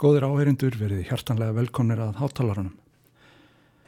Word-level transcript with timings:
Góðir 0.00 0.24
áherindur 0.24 0.74
verið 0.80 1.04
hjartanlega 1.10 1.54
velkomnir 1.56 2.00
að 2.02 2.16
hátalarunum. 2.22 2.78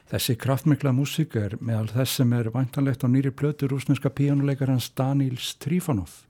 Þessi 0.05 0.35
kraftmikla 0.37 0.91
músík 0.93 1.33
er 1.39 1.55
meðal 1.57 1.89
þess 1.89 2.19
sem 2.19 2.33
er 2.37 2.51
vantanlegt 2.53 3.03
á 3.03 3.09
nýri 3.09 3.31
plötu 3.33 3.67
rúsneska 3.71 4.11
píjónuleikarans 4.13 4.91
Daniels 4.93 5.55
Trifonov. 5.57 6.21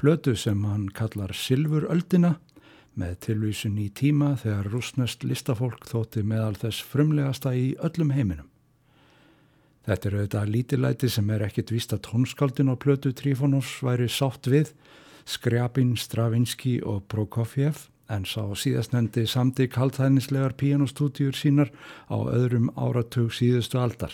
Plötu 0.00 0.34
sem 0.34 0.64
hann 0.64 0.88
kallar 0.88 1.36
Silfuröldina 1.36 2.38
með 2.96 3.14
tilvísun 3.28 3.76
í 3.82 3.90
tíma 3.92 4.32
þegar 4.40 4.72
rúsnest 4.72 5.24
listafólk 5.28 5.84
þótti 5.90 6.24
meðal 6.24 6.56
þess 6.64 6.82
frumlegasta 6.88 7.54
í 7.54 7.74
öllum 7.84 8.14
heiminum. 8.16 8.48
Þetta 9.84 10.08
er 10.08 10.16
auðvitað 10.16 10.52
lítilæti 10.56 11.10
sem 11.12 11.30
er 11.30 11.44
ekkit 11.44 11.74
víst 11.76 11.92
að 11.92 12.06
tónskaldin 12.08 12.72
á 12.72 12.74
plötu 12.80 13.12
Trifonovs 13.12 13.82
væri 13.84 14.08
sátt 14.08 14.48
við, 14.48 14.72
Skrjabin, 15.28 15.92
Stravinski 16.00 16.78
og 16.80 17.04
Prokofjev 17.12 17.90
en 18.12 18.26
sá 18.28 18.42
síðastnendi 18.58 19.24
samti 19.28 19.66
kaltæðnislegar 19.72 20.56
píanostúdjur 20.60 21.36
sínar 21.36 21.72
á 22.10 22.16
öðrum 22.16 22.70
áratug 22.76 23.32
síðustu 23.32 23.80
aldar. 23.80 24.12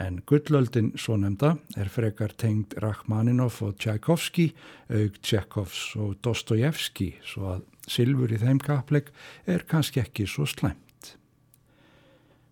En 0.00 0.22
gullöldin, 0.24 0.94
svo 0.96 1.18
nefnda, 1.20 1.58
er 1.76 1.90
frekar 1.92 2.32
tengd 2.40 2.72
Rachmaninov 2.80 3.58
og 3.60 3.76
Tchaikovsky, 3.76 4.52
auk 4.88 5.18
Tchekovs 5.20 5.90
og 6.00 6.14
Dostojevski, 6.24 7.10
svo 7.28 7.50
að 7.58 7.66
Silfur 7.90 8.32
í 8.32 8.38
þeim 8.40 8.60
kapleik 8.62 9.10
er 9.44 9.66
kannski 9.68 10.00
ekki 10.00 10.24
svo 10.30 10.46
slæmt. 10.48 11.16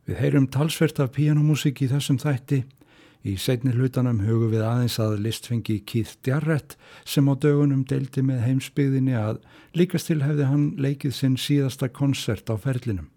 Við 0.05 0.19
heyrum 0.21 0.51
talsvert 0.53 1.01
af 1.01 1.15
píanómusik 1.15 1.81
í 1.85 1.89
þessum 1.89 2.19
þætti, 2.21 2.65
Í 3.21 3.35
setni 3.37 3.75
hlutanum 3.77 4.23
hugum 4.25 4.49
við 4.55 4.63
aðeins 4.65 4.97
að 5.03 5.19
listfengi 5.27 5.83
Keith 5.85 6.17
Jarrett 6.25 6.79
sem 7.05 7.27
á 7.29 7.37
dögunum 7.37 7.83
deildi 7.85 8.23
með 8.25 8.47
heimsbyðinni 8.47 9.13
að 9.19 9.43
líkast 9.77 10.09
til 10.09 10.23
hefði 10.25 10.47
hann 10.49 10.65
leikið 10.81 11.13
sinn 11.19 11.37
síðasta 11.37 11.91
konsert 11.93 12.49
á 12.49 12.57
ferlinum. 12.57 13.11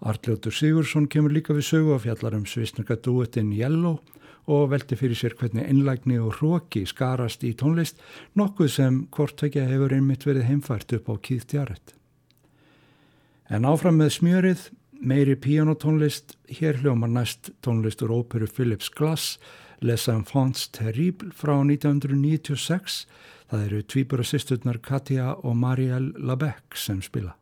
Artljóttur 0.00 0.54
Sigursson 0.54 1.10
kemur 1.10 1.34
líka 1.34 1.52
við 1.56 1.66
sögu 1.66 1.96
af 1.96 2.06
fjallarum 2.06 2.46
svisnaka 2.46 2.94
duettinn 2.94 3.50
Yellow 3.52 3.98
og 4.46 4.70
veldi 4.70 4.96
fyrir 4.96 5.18
sér 5.18 5.34
hvernig 5.36 5.66
einlægni 5.66 6.20
og 6.22 6.38
hróki 6.38 6.86
skarast 6.88 7.42
í 7.44 7.52
tónlist 7.58 7.98
nokkuð 8.38 8.70
sem 8.70 9.00
hvortvekja 9.10 9.66
hefur 9.66 9.98
einmitt 9.98 10.24
verið 10.26 10.46
heimfært 10.46 10.94
upp 10.94 11.10
á 11.10 11.14
Keith 11.18 11.54
Jarrett. 11.54 11.96
En 13.50 13.66
áfram 13.66 13.98
með 13.98 14.14
smjörið 14.14 14.68
meiri 15.00 15.34
píanotónlist, 15.36 16.36
hér 16.60 16.80
hljómar 16.82 17.08
næst 17.08 17.52
tónlistur 17.64 18.10
óperu 18.10 18.46
Philips 18.46 18.88
Glass, 18.88 19.38
Les 19.80 20.08
Enfants 20.08 20.68
Terribles 20.68 21.32
frá 21.34 21.56
1996. 21.64 23.06
Það 23.50 23.66
eru 23.66 23.82
tvíbura 23.82 24.24
sýsturnar 24.24 24.78
Katja 24.84 25.34
og 25.40 25.56
Marielle 25.56 26.12
Labec 26.20 26.76
sem 26.76 27.00
spila. 27.02 27.39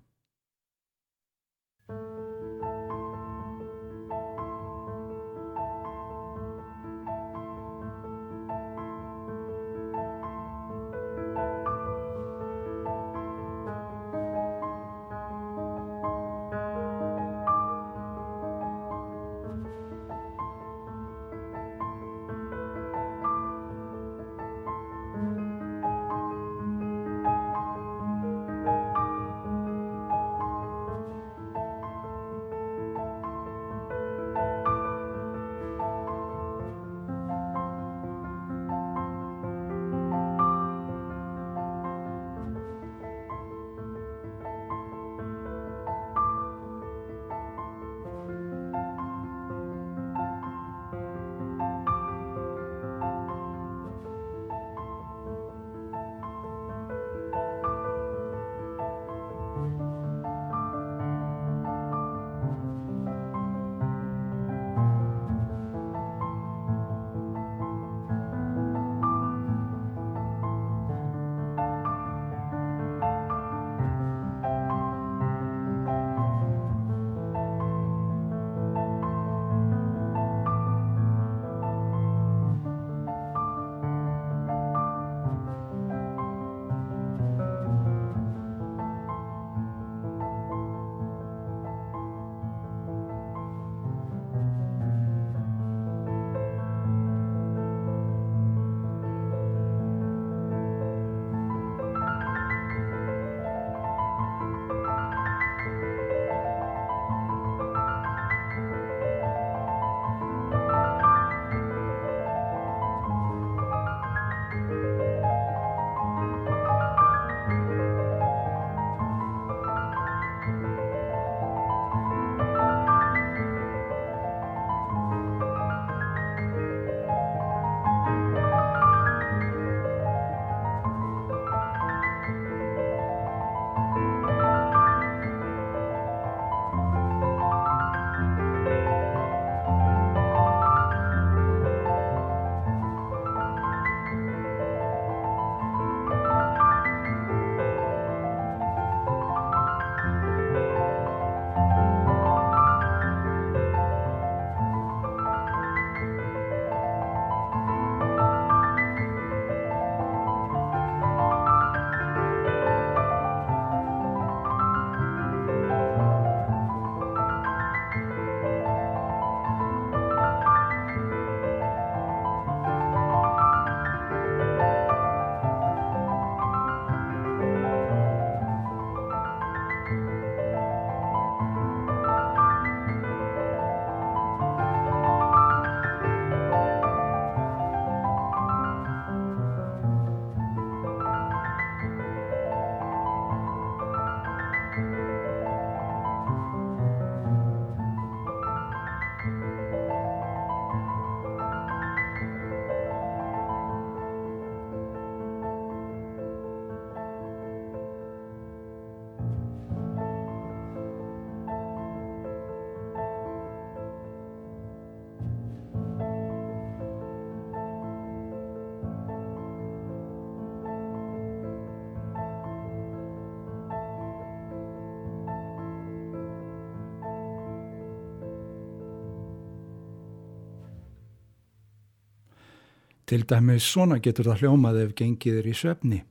Til 233.09 233.23
dæmis 233.25 233.65
svona 233.65 233.97
getur 234.05 234.27
það 234.29 234.43
hljómað 234.43 234.79
ef 234.83 234.91
gengið 234.99 235.37
er 235.41 235.47
í 235.49 235.53
svefni. 235.57 236.03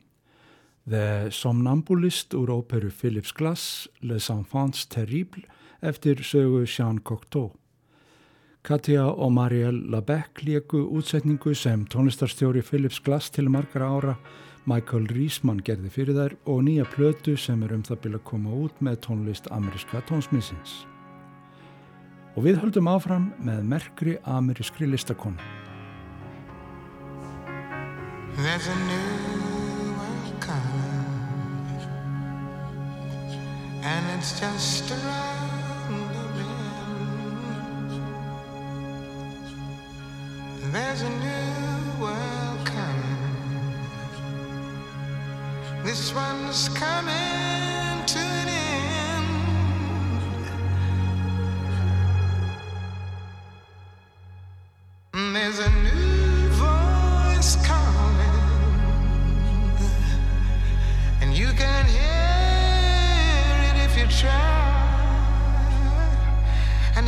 The 0.89 1.29
Somnambulist 1.29 2.33
úr 2.33 2.49
óperu 2.49 2.89
Philips 2.89 3.35
Glass, 3.37 3.85
Les 4.01 4.29
Enfants 4.33 4.87
Terribles, 4.89 5.45
eftir 5.85 6.23
sögu 6.25 6.63
Jean 6.65 6.97
Cocteau. 6.97 7.51
Katja 8.65 9.03
og 9.05 9.29
Marielle 9.31 9.91
Labec 9.93 10.41
lieku 10.41 10.81
útsetningu 10.89 11.53
sem 11.53 11.85
tónlistarstjóri 11.85 12.65
Philips 12.65 12.97
Glass 12.99 13.29
til 13.29 13.49
margra 13.49 13.91
ára, 13.93 14.15
Michael 14.65 15.05
Riesman 15.13 15.61
gerði 15.61 15.93
fyrir 15.93 16.17
þær 16.17 16.35
og 16.49 16.65
nýja 16.65 16.87
plötu 16.95 17.37
sem 17.37 17.61
er 17.63 17.77
um 17.77 17.85
það 17.85 18.01
byrja 18.07 18.23
að 18.23 18.27
koma 18.31 18.57
út 18.65 18.81
með 18.81 18.99
tónlist 19.05 19.51
ameríska 19.53 20.01
tónsmissins. 20.09 20.81
Og 22.33 22.49
við 22.49 22.59
höldum 22.65 22.89
áfram 22.89 23.31
með 23.37 23.63
merkri 23.69 24.17
amerískri 24.25 24.89
listakonu. 24.89 25.56
There's 28.39 28.67
a 28.67 28.75
new 28.75 29.97
world 29.97 30.39
coming, 30.39 31.81
and 33.81 34.05
it's 34.15 34.39
just 34.39 34.91
around 34.91 36.13
the 36.13 36.23
bend. 36.37 37.91
There's 40.71 41.01
a 41.01 41.09
new 41.09 41.99
world 41.99 42.63
coming. 42.63 43.73
This 45.83 46.13
one's 46.13 46.69
coming 46.69 48.05
to 48.05 48.19
an 48.19 48.47
end. 55.15 55.35
There's 55.35 55.57
a 55.57 55.69
new 55.71 56.06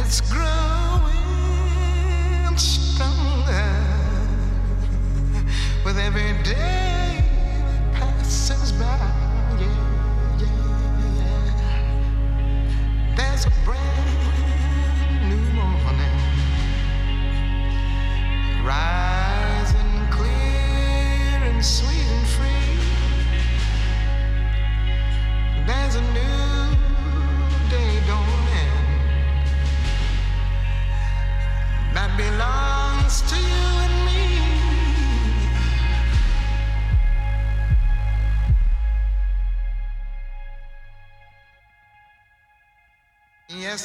and 0.09 0.17
it's 0.23 0.38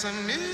some 0.04 0.26
new 0.26 0.53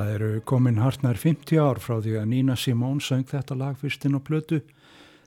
Það 0.00 0.10
eru 0.14 0.28
komin 0.48 0.78
hartnar 0.80 1.18
50 1.20 1.58
ár 1.60 1.76
frá 1.76 1.98
því 2.00 2.14
að 2.16 2.30
Nina 2.30 2.54
Simone 2.56 3.04
söng 3.04 3.26
þetta 3.28 3.52
lag 3.60 3.74
fyrstinn 3.76 4.16
á 4.16 4.20
plötu. 4.24 4.62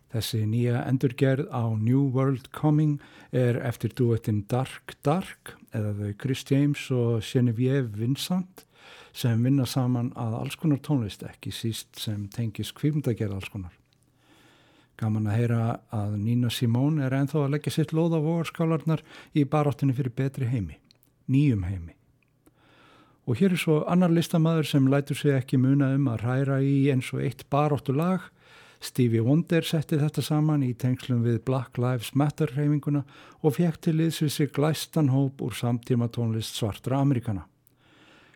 Þessi 0.10 0.40
nýja 0.50 0.80
endurgerð 0.90 1.46
á 1.54 1.78
New 1.78 2.08
World 2.16 2.50
Coming 2.58 2.96
er 3.30 3.62
eftir 3.62 3.94
duettinn 3.94 4.42
Dark 4.50 4.96
Dark 5.06 5.54
eða 5.78 5.94
þau 6.00 6.18
Chris 6.18 6.42
James 6.50 6.88
og 6.90 7.22
Genevieve 7.22 7.94
Vincent 8.02 8.66
sem 9.14 9.46
vinna 9.46 9.70
saman 9.70 10.10
að 10.18 10.40
alls 10.42 10.58
konar 10.58 10.82
tónlist 10.82 11.22
ekki 11.30 11.54
síst 11.54 12.02
sem 12.02 12.26
tengis 12.34 12.74
kvimdagerð 12.74 13.38
alls 13.38 13.54
konar. 13.54 13.78
Gaman 14.98 15.30
að 15.30 15.38
heyra 15.44 15.64
að 15.94 16.18
Nina 16.18 16.50
Simone 16.50 17.06
er 17.06 17.14
enþá 17.22 17.44
að 17.46 17.60
leggja 17.60 17.78
sitt 17.78 17.94
loð 17.94 18.18
á 18.18 18.26
vogarskálarnar 18.26 19.06
í 19.38 19.46
baráttinu 19.46 19.94
fyrir 19.94 20.18
betri 20.18 20.50
heimi, 20.50 20.82
nýjum 21.30 21.70
heimi. 21.70 22.00
Og 23.24 23.40
hér 23.40 23.54
er 23.56 23.62
svo 23.62 23.82
annar 23.88 24.12
listamæður 24.12 24.68
sem 24.68 24.88
lætur 24.92 25.16
sig 25.16 25.38
ekki 25.38 25.58
muna 25.58 25.94
um 25.96 26.10
að 26.12 26.26
hræra 26.26 26.58
í 26.60 26.90
eins 26.92 27.14
og 27.16 27.24
eitt 27.24 27.46
baráttu 27.54 27.96
lag. 27.96 28.26
Stevie 28.84 29.24
Wonder 29.24 29.64
setti 29.64 29.96
þetta 30.02 30.22
saman 30.22 30.66
í 30.66 30.74
tengslum 30.76 31.24
við 31.24 31.40
Black 31.48 31.80
Lives 31.80 32.12
Matter 32.20 32.52
reyfinguna 32.52 33.06
og 33.40 33.56
fekk 33.56 33.80
til 33.86 33.96
liðsvið 34.02 34.34
sig 34.36 34.52
glæstan 34.52 35.14
hóp 35.14 35.40
úr 35.40 35.56
samtíma 35.56 36.10
tónlist 36.12 36.60
svartra 36.60 37.00
Amerikana. 37.00 37.48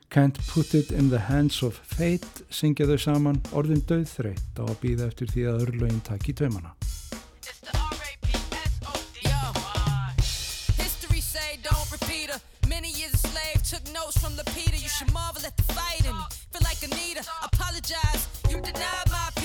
Can't 0.10 0.40
Put 0.48 0.74
It 0.74 0.92
in 0.92 1.10
the 1.10 1.20
Hands 1.20 1.64
of 1.64 1.76
Fate 1.84 2.48
syngja 2.48 2.88
þau 2.88 3.00
saman 3.10 3.42
orðin 3.52 3.84
döðþreytt 3.90 4.56
á 4.56 4.64
að 4.64 4.80
býða 4.86 5.10
eftir 5.12 5.34
því 5.34 5.50
að 5.50 5.66
örlögin 5.66 6.06
takk 6.08 6.32
í 6.32 6.38
tveimana. 6.40 6.72
Notes 14.08 14.24
from 14.24 14.38
Lapita, 14.38 14.82
you 14.82 14.88
should 14.88 15.12
marvel 15.12 15.46
at 15.46 15.58
the 15.58 15.64
fighting. 15.64 16.16
Feel 16.54 16.62
like 16.64 16.82
Anita, 16.82 17.26
apologize. 17.44 18.30
You 18.50 18.62
denied 18.62 19.10
my 19.12 19.37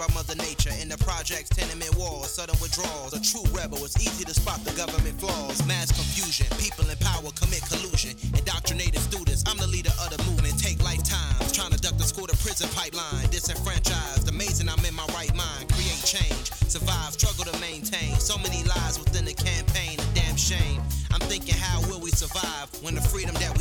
by 0.00 0.08
Mother 0.14 0.34
Nature. 0.36 0.72
In 0.80 0.88
the 0.88 0.96
projects, 0.96 1.50
tenement 1.50 1.94
walls, 1.94 2.32
sudden 2.32 2.56
withdrawals. 2.56 3.12
A 3.12 3.20
true 3.20 3.44
rebel, 3.52 3.84
it's 3.84 4.00
easy 4.00 4.24
to 4.24 4.32
spot 4.32 4.64
the 4.64 4.72
government 4.72 5.20
flaws. 5.20 5.60
Mass 5.68 5.92
confusion, 5.92 6.48
people 6.56 6.88
in 6.88 6.96
power 7.04 7.28
commit 7.36 7.60
collusion. 7.68 8.16
Indoctrinated 8.32 9.00
students, 9.04 9.44
I'm 9.46 9.58
the 9.58 9.66
leader 9.66 9.92
of 10.00 10.08
the 10.08 10.16
movement. 10.24 10.56
Take 10.56 10.80
lifetimes, 10.82 11.52
trying 11.52 11.76
to 11.76 11.78
duck 11.78 11.98
the 12.00 12.08
school 12.08 12.26
to 12.26 12.36
prison 12.40 12.72
pipeline. 12.72 13.28
Disenfranchised, 13.28 14.24
amazing 14.32 14.70
I'm 14.72 14.80
in 14.88 14.94
my 14.96 15.04
right 15.12 15.34
mind. 15.36 15.68
Create 15.68 16.00
change, 16.00 16.48
survive, 16.72 17.12
struggle 17.12 17.44
to 17.44 17.56
maintain. 17.60 18.16
So 18.16 18.40
many 18.40 18.64
lies 18.64 18.96
within 18.96 19.28
the 19.28 19.36
campaign, 19.36 20.00
a 20.00 20.06
damn 20.16 20.36
shame. 20.36 20.80
I'm 21.12 21.20
thinking, 21.28 21.60
how 21.60 21.84
will 21.92 22.00
we 22.00 22.08
survive 22.10 22.72
when 22.80 22.94
the 22.94 23.04
freedom 23.04 23.34
that 23.36 23.52
we 23.58 23.59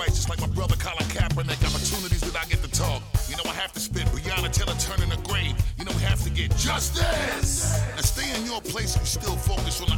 me 0.00 0.06
sacrifices 0.06 0.28
like 0.28 0.40
my 0.40 0.54
brother 0.54 0.76
Colin 0.76 1.08
Kaepernick. 1.08 1.60
Opportunities 1.64 2.20
that 2.20 2.36
I 2.36 2.48
get 2.48 2.62
to 2.62 2.70
talk. 2.70 3.02
You 3.28 3.36
know 3.36 3.44
I 3.46 3.54
have 3.54 3.72
to 3.72 3.80
spit. 3.80 4.04
Breonna 4.06 4.50
Taylor 4.52 4.76
turning 4.78 5.12
a 5.12 5.20
grave. 5.28 5.54
You 5.78 5.84
know 5.84 5.92
we 5.92 6.02
have 6.02 6.22
to 6.24 6.30
get 6.30 6.56
justice. 6.56 7.80
Now 7.94 8.02
stay 8.02 8.28
in 8.36 8.46
your 8.46 8.60
place 8.60 8.96
and 8.96 9.06
still 9.06 9.36
focus 9.36 9.80
on 9.82 9.89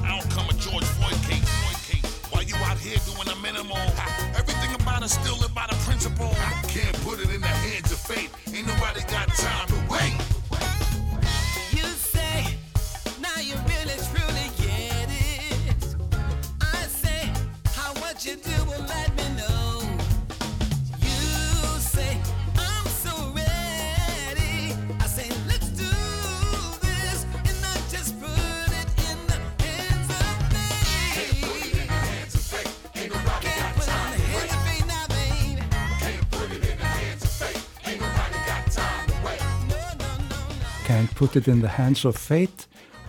put 41.33 41.49
it 41.49 41.49
in 41.49 41.62
the 41.62 41.69
hands 41.69 42.05
of 42.05 42.17
fate 42.17 42.67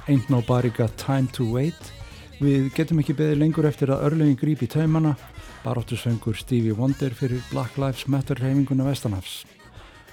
Ain't 0.08 0.30
nobody 0.30 0.70
got 0.70 0.98
time 0.98 1.27
to 1.34 1.44
wait. 1.53 1.80
Við 2.39 2.70
getum 2.75 3.00
ekki 3.00 3.15
beðið 3.15 3.39
lengur 3.39 3.68
eftir 3.68 3.92
að 3.92 4.03
örlegin 4.10 4.39
grípi 4.39 4.68
taumana 4.68 5.13
Baráttu 5.63 5.96
söngur 5.96 6.36
Stevie 6.36 6.75
Wonder 6.75 7.15
fyrir 7.15 7.44
Black 7.51 7.77
Lives 7.80 8.06
Matter 8.08 8.39
reyfinguna 8.39 8.88
Vestanhafs. 8.88 9.46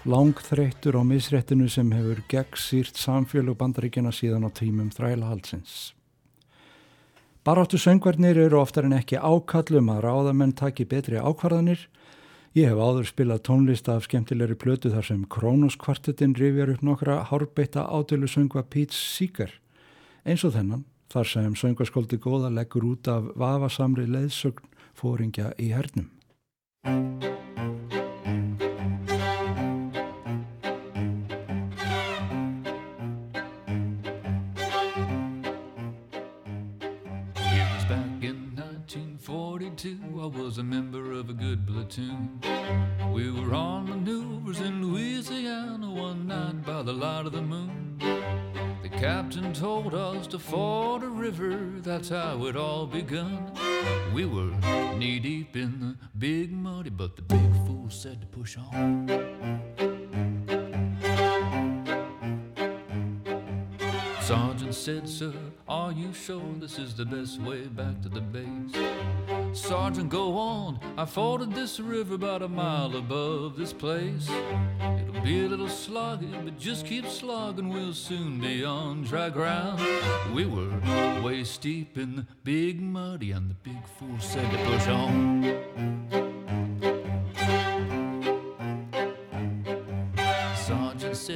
Langþreyttur 0.07 0.99
á 0.99 1.03
misréttinu 1.07 1.69
sem 1.71 1.91
hefur 1.91 2.23
gegnsýrt 2.31 2.99
samfélag 2.99 3.59
bandaríkjana 3.59 4.15
síðan 4.15 4.47
á 4.47 4.51
tímum 4.55 4.91
þrælahaldsins. 4.95 5.93
Baráttu 7.47 7.79
söngvarnir 7.79 8.39
eru 8.47 8.59
oftar 8.63 8.87
en 8.87 8.99
ekki 8.99 9.19
ákallum 9.19 9.91
að 9.95 10.05
ráðamenn 10.07 10.55
taki 10.55 10.87
betri 10.87 11.19
ákvarðanir 11.19 11.87
Ég 12.51 12.67
hef 12.67 12.81
áður 12.83 13.07
spilað 13.07 13.45
tónlista 13.47 13.95
af 13.95 14.09
skemmtilegri 14.09 14.57
plötu 14.59 14.91
þar 14.91 15.07
sem 15.07 15.21
Kronos 15.31 15.77
kvartetin 15.79 16.33
rifjar 16.35 16.73
upp 16.73 16.81
nokkra 16.83 17.21
hárbeitta 17.29 17.85
ádölu 17.87 18.27
söngva 18.27 18.65
Pete 18.67 18.97
Seeger 18.97 19.53
eins 20.27 20.43
og 20.43 20.57
þennan 20.57 20.83
þar 21.15 21.31
sem 21.31 21.55
söngvaskóldi 21.55 22.19
góða 22.19 22.51
leggur 22.51 22.89
út 22.91 23.07
af 23.07 23.31
vafasamri 23.39 24.09
leiðsögn 24.11 24.67
fóringja 24.99 25.53
í 25.63 25.71
hernum. 25.71 26.11
We 43.13 43.31
were 43.31 43.55
on 43.55 43.89
maneuvers 43.89 44.61
in 44.61 44.87
Louisiana 44.87 45.91
one 45.91 46.27
night 46.27 46.65
by 46.65 46.83
the 46.83 46.93
light 46.93 47.27
of 47.27 47.33
the 47.33 47.43
moon. 47.43 47.99
The 48.83 48.89
captain 48.89 49.53
told 49.53 49.95
us 49.95 50.27
to 50.29 50.39
ford 50.39 51.03
a 51.03 51.09
river, 51.09 51.59
that's 51.81 52.09
how 52.09 52.47
it 52.47 52.57
all 52.57 52.87
begun. 52.87 53.53
We 54.15 54.25
were 54.27 54.51
knee 54.97 55.19
deep 55.19 55.57
in 55.57 55.81
the 55.81 55.97
big 56.19 56.53
muddy, 56.53 56.91
but 56.91 57.17
the 57.17 57.23
big 57.23 57.53
fool 57.67 57.89
said 57.91 58.21
to 58.21 58.27
push 58.27 58.57
on. 58.57 59.09
Sergeant 64.21 64.75
said, 64.75 65.09
Sir, 65.09 65.33
are 65.69 65.93
you 65.93 66.13
sure 66.13 66.55
this 66.59 66.79
is 66.79 66.95
the 66.95 67.05
best 67.05 67.41
way 67.41 67.67
back 67.67 68.01
to 68.03 68.09
the 68.09 68.21
base? 68.21 69.40
Sergeant, 69.53 70.09
go 70.09 70.39
on. 70.39 70.79
I 70.97 71.05
forded 71.05 71.55
this 71.55 71.81
river 71.81 72.15
about 72.15 72.43
a 72.43 72.49
mile 72.49 72.97
above 72.97 73.57
this 73.57 73.73
place. 73.73 74.29
It'll 74.81 75.21
be 75.23 75.45
a 75.45 75.49
little 75.49 75.67
sloggy, 75.67 76.33
but 76.45 76.59
just 76.59 76.87
keep 76.87 77.07
slogging. 77.07 77.69
We'll 77.69 77.93
soon 77.93 78.41
be 78.41 78.65
on 78.65 79.03
dry 79.03 79.29
ground. 79.29 79.81
We 80.33 80.47
were 80.47 80.71
waist 81.23 81.61
deep 81.63 81.99
in 81.99 82.17
the 82.17 82.27
big 82.45 82.81
muddy, 82.81 83.33
and 83.33 83.51
the 83.51 83.55
big 83.55 83.87
fool 83.99 84.19
said 84.21 84.51
to 84.51 84.59
push 84.65 84.87
on. 84.89 86.70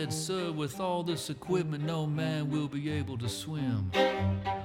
Said, 0.04 0.12
Sir, 0.12 0.52
with 0.52 0.80
all 0.80 1.02
this 1.02 1.30
equipment, 1.30 1.82
no 1.82 2.04
man 2.04 2.50
will 2.50 2.68
be 2.68 2.90
able 2.90 3.16
to 3.16 3.28
swim. 3.28 3.90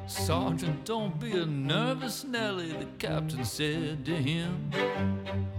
Sergeant, 0.06 0.84
don't 0.84 1.18
be 1.18 1.32
a 1.32 1.46
nervous 1.46 2.26
Nelly, 2.26 2.74
the 2.74 2.88
captain 2.98 3.46
said 3.46 4.04
to 4.06 4.16
him. 4.16 4.70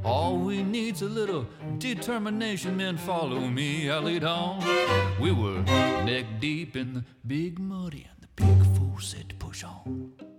All 0.05 0.37
we 0.37 0.63
need's 0.63 1.01
a 1.01 1.07
little 1.07 1.47
determination, 1.79 2.77
men 2.77 2.99
follow 2.99 3.41
me, 3.41 3.89
I'll 3.89 4.03
lead 4.03 4.25
on. 4.25 4.63
We 5.19 5.33
were 5.33 5.63
neck 5.63 6.27
deep 6.41 6.77
in 6.77 6.93
the 6.93 7.05
big 7.27 7.59
muddy, 7.59 8.07
and 8.11 8.21
the 8.21 8.29
big 8.35 8.77
fool 8.77 8.99
said 8.99 9.31
to 9.31 9.35
push 9.37 9.65
on. 9.65 10.30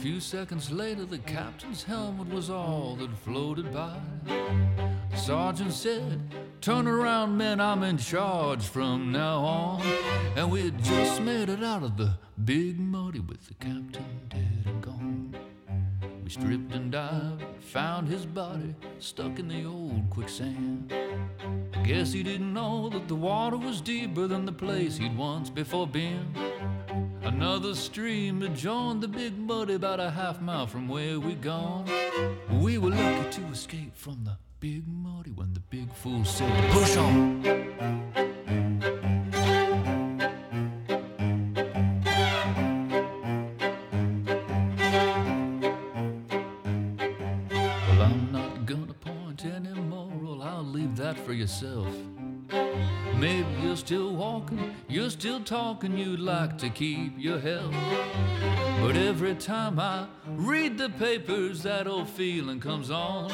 Few 0.00 0.18
seconds 0.18 0.70
later, 0.70 1.04
the 1.04 1.18
captain's 1.18 1.82
helmet 1.82 2.26
was 2.30 2.48
all 2.48 2.96
that 2.98 3.14
floated 3.18 3.70
by. 3.70 4.00
The 4.24 5.16
Sergeant 5.16 5.74
said, 5.74 6.22
Turn 6.62 6.88
around, 6.88 7.36
men, 7.36 7.60
I'm 7.60 7.82
in 7.82 7.98
charge 7.98 8.62
from 8.62 9.12
now 9.12 9.40
on. 9.40 9.82
And 10.36 10.50
we 10.50 10.62
had 10.62 10.82
just 10.82 11.20
made 11.20 11.50
it 11.50 11.62
out 11.62 11.82
of 11.82 11.98
the 11.98 12.14
big 12.46 12.80
muddy 12.80 13.20
with 13.20 13.46
the 13.46 13.52
captain 13.54 14.06
dead 14.30 14.62
and 14.64 14.82
gone. 14.82 15.36
We 16.24 16.30
stripped 16.30 16.72
and 16.72 16.90
dived, 16.90 17.44
found 17.60 18.08
his 18.08 18.24
body 18.24 18.74
stuck 19.00 19.38
in 19.38 19.48
the 19.48 19.66
old 19.66 20.08
quicksand. 20.08 20.94
I 21.74 21.82
guess 21.82 22.10
he 22.10 22.22
didn't 22.22 22.54
know 22.54 22.88
that 22.88 23.06
the 23.06 23.14
water 23.14 23.58
was 23.58 23.82
deeper 23.82 24.26
than 24.26 24.46
the 24.46 24.52
place 24.52 24.96
he'd 24.96 25.14
once 25.14 25.50
before 25.50 25.86
been. 25.86 26.34
Another 27.32 27.76
stream 27.76 28.40
had 28.40 28.56
joined 28.56 29.00
the 29.04 29.06
big 29.06 29.38
muddy 29.38 29.74
about 29.74 30.00
a 30.00 30.10
half 30.10 30.40
mile 30.40 30.66
from 30.66 30.88
where 30.88 31.20
we'd 31.20 31.40
gone. 31.40 31.88
We 32.60 32.76
were 32.76 32.90
lucky 32.90 33.30
to 33.30 33.42
escape 33.52 33.96
from 33.96 34.24
the 34.24 34.36
big 34.58 34.82
muddy 34.88 35.30
when 35.30 35.54
the 35.54 35.60
big 35.60 35.92
fool 35.92 36.24
said, 36.24 36.72
Push 36.72 36.96
on! 36.96 38.29
Talking, 55.50 55.98
you'd 55.98 56.20
like 56.20 56.56
to 56.56 56.70
keep 56.70 57.12
your 57.18 57.40
health. 57.40 57.74
But 58.80 58.96
every 58.96 59.34
time 59.34 59.80
I 59.80 60.06
read 60.24 60.78
the 60.78 60.90
papers, 60.90 61.64
that 61.64 61.88
old 61.88 62.08
feeling 62.08 62.60
comes 62.60 62.88
on. 62.88 63.32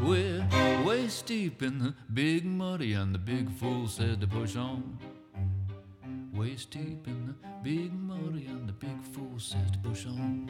We're 0.00 0.46
waist 0.84 1.26
deep 1.26 1.64
in 1.64 1.80
the 1.80 1.94
big 2.14 2.44
muddy, 2.46 2.92
and 2.92 3.12
the 3.12 3.18
big 3.18 3.50
fool 3.50 3.88
said 3.88 4.20
to 4.20 4.28
push 4.28 4.54
on. 4.54 4.96
Waist 6.36 6.70
deep 6.70 7.06
in 7.06 7.26
the 7.28 7.34
big 7.62 7.92
muddy, 7.94 8.46
and 8.46 8.68
the 8.68 8.72
big 8.72 9.02
fool 9.12 9.38
says 9.38 9.70
to 9.72 9.78
push 9.78 10.04
on. 10.06 10.46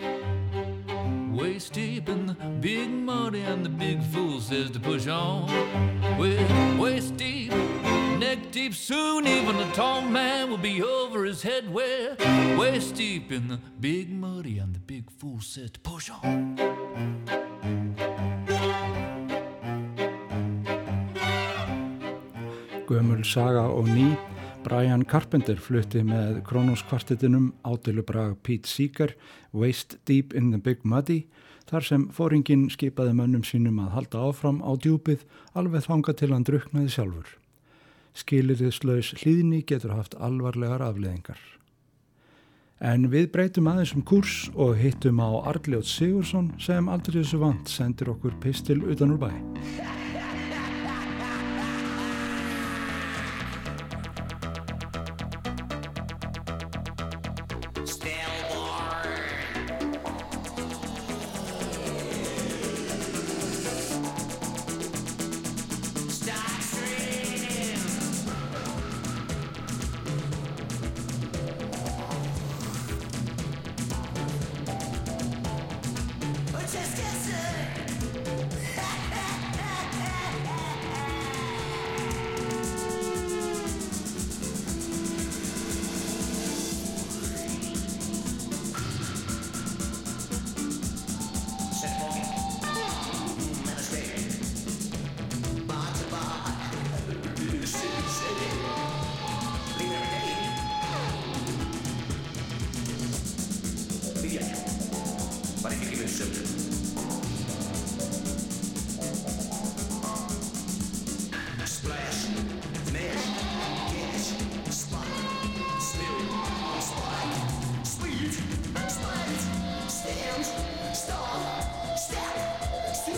Waist 1.33 1.75
deep 1.75 2.09
in 2.09 2.27
the 2.27 2.35
big 2.61 2.91
muddy, 2.91 3.43
and 3.43 3.65
the 3.65 3.69
big 3.69 4.03
fool 4.03 4.41
says 4.41 4.71
to 4.73 4.81
push 4.81 5.07
on. 5.07 5.49
We're 6.19 6.45
waist 6.77 7.17
deep, 7.17 7.53
neck 8.19 8.51
deep. 8.51 8.75
Soon, 8.75 9.29
even 9.29 9.57
the 9.57 9.71
tall 9.75 10.03
man 10.03 10.51
will 10.51 10.59
be 10.59 10.83
over 10.83 11.25
his 11.25 11.43
head. 11.43 11.73
We're 11.73 12.17
waist 12.59 12.97
deep 12.97 13.31
in 13.31 13.47
the 13.47 13.61
big 13.79 14.11
muddy, 14.11 14.59
and 14.59 14.75
the 14.75 14.81
big 14.81 15.09
fool 15.11 15.41
says 15.41 15.71
to 15.71 15.81
push 15.81 16.11
on. 16.11 16.57
Gömul 22.87 23.25
saga 23.25 23.67
og 23.67 23.89
ný 23.89 24.36
Brian 24.67 25.05
Carpenter 25.07 25.61
flutti 25.63 26.01
með 26.03 26.41
Kronos 26.47 26.81
kvartetinum 26.89 27.53
átilubrag 27.63 28.33
Pete 28.43 28.67
Seeger 28.67 29.13
Waist 29.55 29.95
Deep 30.11 30.33
in 30.35 30.49
the 30.51 30.59
Big 30.59 30.81
Muddy 30.83 31.21
þar 31.71 31.87
sem 31.87 32.07
fóringin 32.15 32.65
skipaði 32.75 33.13
mönnum 33.15 33.45
sínum 33.47 33.79
að 33.85 33.93
halda 33.95 34.25
áfram 34.27 34.59
á 34.67 34.75
djúpið 34.75 35.23
alveg 35.55 35.87
þanga 35.87 36.15
til 36.19 36.31
hann 36.33 36.47
druknaði 36.49 36.91
sjálfur. 36.97 37.29
Skiliriðslaus 38.19 39.13
hlýðni 39.21 39.61
getur 39.63 39.95
haft 39.95 40.19
alvarlegar 40.19 40.83
afleðingar. 40.83 41.39
En 42.83 43.07
við 43.13 43.31
breytum 43.37 43.71
aðeins 43.71 43.95
um 43.95 44.03
kurs 44.03 44.49
og 44.55 44.75
hittum 44.81 45.23
á 45.23 45.47
Arljótt 45.47 45.87
Sigursson 45.87 46.51
sem 46.59 46.91
aldrei 46.91 47.21
þessu 47.21 47.39
vant 47.45 47.71
sendir 47.71 48.11
okkur 48.17 48.35
pistil 48.43 48.83
utan 48.83 49.15
úr 49.15 49.23
bæ. 49.29 49.31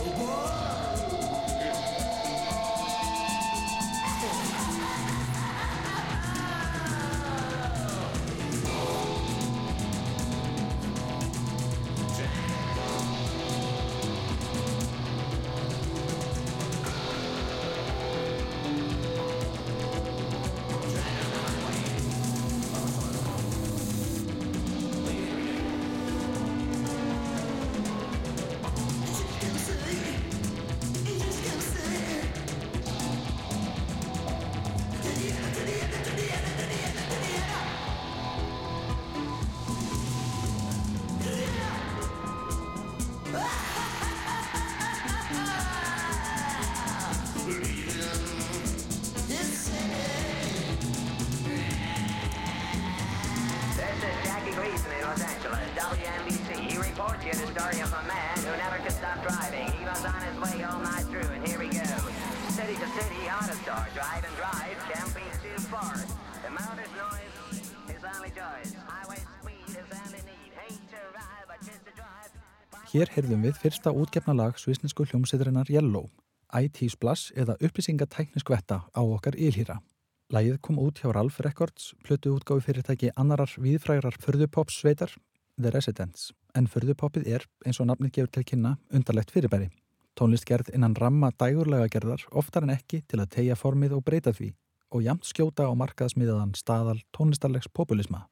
the. 0.04 0.78
Hér 72.98 73.12
heyrðum 73.14 73.44
við 73.46 73.58
fyrsta 73.62 73.92
útgefna 73.94 74.32
lag 74.34 74.56
svisninsku 74.58 75.04
hljómsveiturinnar 75.06 75.68
Yellow, 75.70 76.08
IT 76.50 76.80
Splash 76.90 77.30
eða 77.38 77.54
upplýsingatækniskvetta 77.62 78.78
á 78.90 79.02
okkar 79.04 79.38
ylhýra. 79.38 79.76
Lægið 80.34 80.56
kom 80.66 80.80
út 80.82 80.98
hjá 80.98 81.12
Ralph 81.14 81.38
Records, 81.46 81.92
plötu 82.02 82.32
útgáfi 82.34 82.66
fyrirtæki 82.66 83.12
annarar 83.14 83.54
viðfrægrar 83.54 84.18
förðupops 84.18 84.80
sveitar, 84.82 85.14
The 85.54 85.70
Residents. 85.70 86.32
En 86.58 86.66
förðupopið 86.66 87.30
er, 87.37 87.46
eins 87.62 87.78
og 87.78 87.87
nafnið 87.92 88.16
gefur 88.18 88.34
til 88.34 88.46
kynna, 88.50 88.76
undarlegt 88.90 89.30
fyrirbæri. 89.30 89.70
Tónlistgerð 90.18 90.74
innan 90.74 90.98
ramma 90.98 91.30
dægurlega 91.38 91.87
gerðar 91.94 92.26
oftar 92.34 92.66
en 92.66 92.74
ekki 92.74 93.04
til 93.06 93.22
að 93.22 93.30
tegja 93.38 93.62
formið 93.62 94.00
og 94.00 94.08
breyta 94.11 94.34
því 94.34 94.56
og 94.90 95.06
jamt 95.06 95.28
skjóta 95.28 95.70
á 95.70 95.72
markaðsmiðaðan 95.78 96.58
staðal 96.58 96.98
tónlistarlegs 97.14 97.70
populisma. 97.70 98.26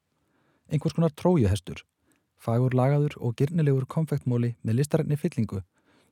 Einhvers 0.67 0.99
konar 0.99 1.15
trójuhestur 1.15 1.87
fagur 2.39 2.75
lagaður 2.77 3.17
og 3.21 3.37
girnilegur 3.39 3.87
konfektmóli 3.87 4.55
með 4.63 4.81
listarætni 4.81 5.19
fyllingu 5.21 5.63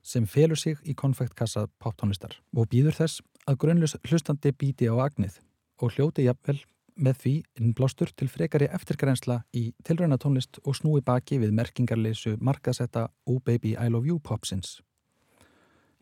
sem 0.05 0.25
felur 0.29 0.59
sig 0.59 0.77
í 0.85 0.93
konfektkassa 0.93 1.65
poptónlistar 1.81 2.37
og 2.55 2.69
býður 2.69 2.99
þess 2.99 3.21
að 3.49 3.59
grunnlust 3.63 3.99
hlustandi 4.05 4.53
bíti 4.53 4.89
á 4.89 4.95
agnið 5.07 5.39
og 5.81 5.95
hljóti 5.95 6.25
jafnvel 6.25 6.59
með 6.95 7.17
því 7.21 7.33
innblástur 7.59 8.11
til 8.15 8.27
frekari 8.31 8.67
eftirgrensla 8.71 9.41
í 9.53 9.65
tilræna 9.83 10.17
tónlist 10.21 10.59
og 10.63 10.77
snúi 10.79 11.01
baki 11.03 11.39
við 11.41 11.55
merkingarleysu 11.57 12.37
markaðsetta 12.39 13.09
Oh 13.27 13.41
Baby 13.43 13.75
I 13.75 13.89
Love 13.89 14.07
You 14.07 14.19
popsins. 14.19 14.79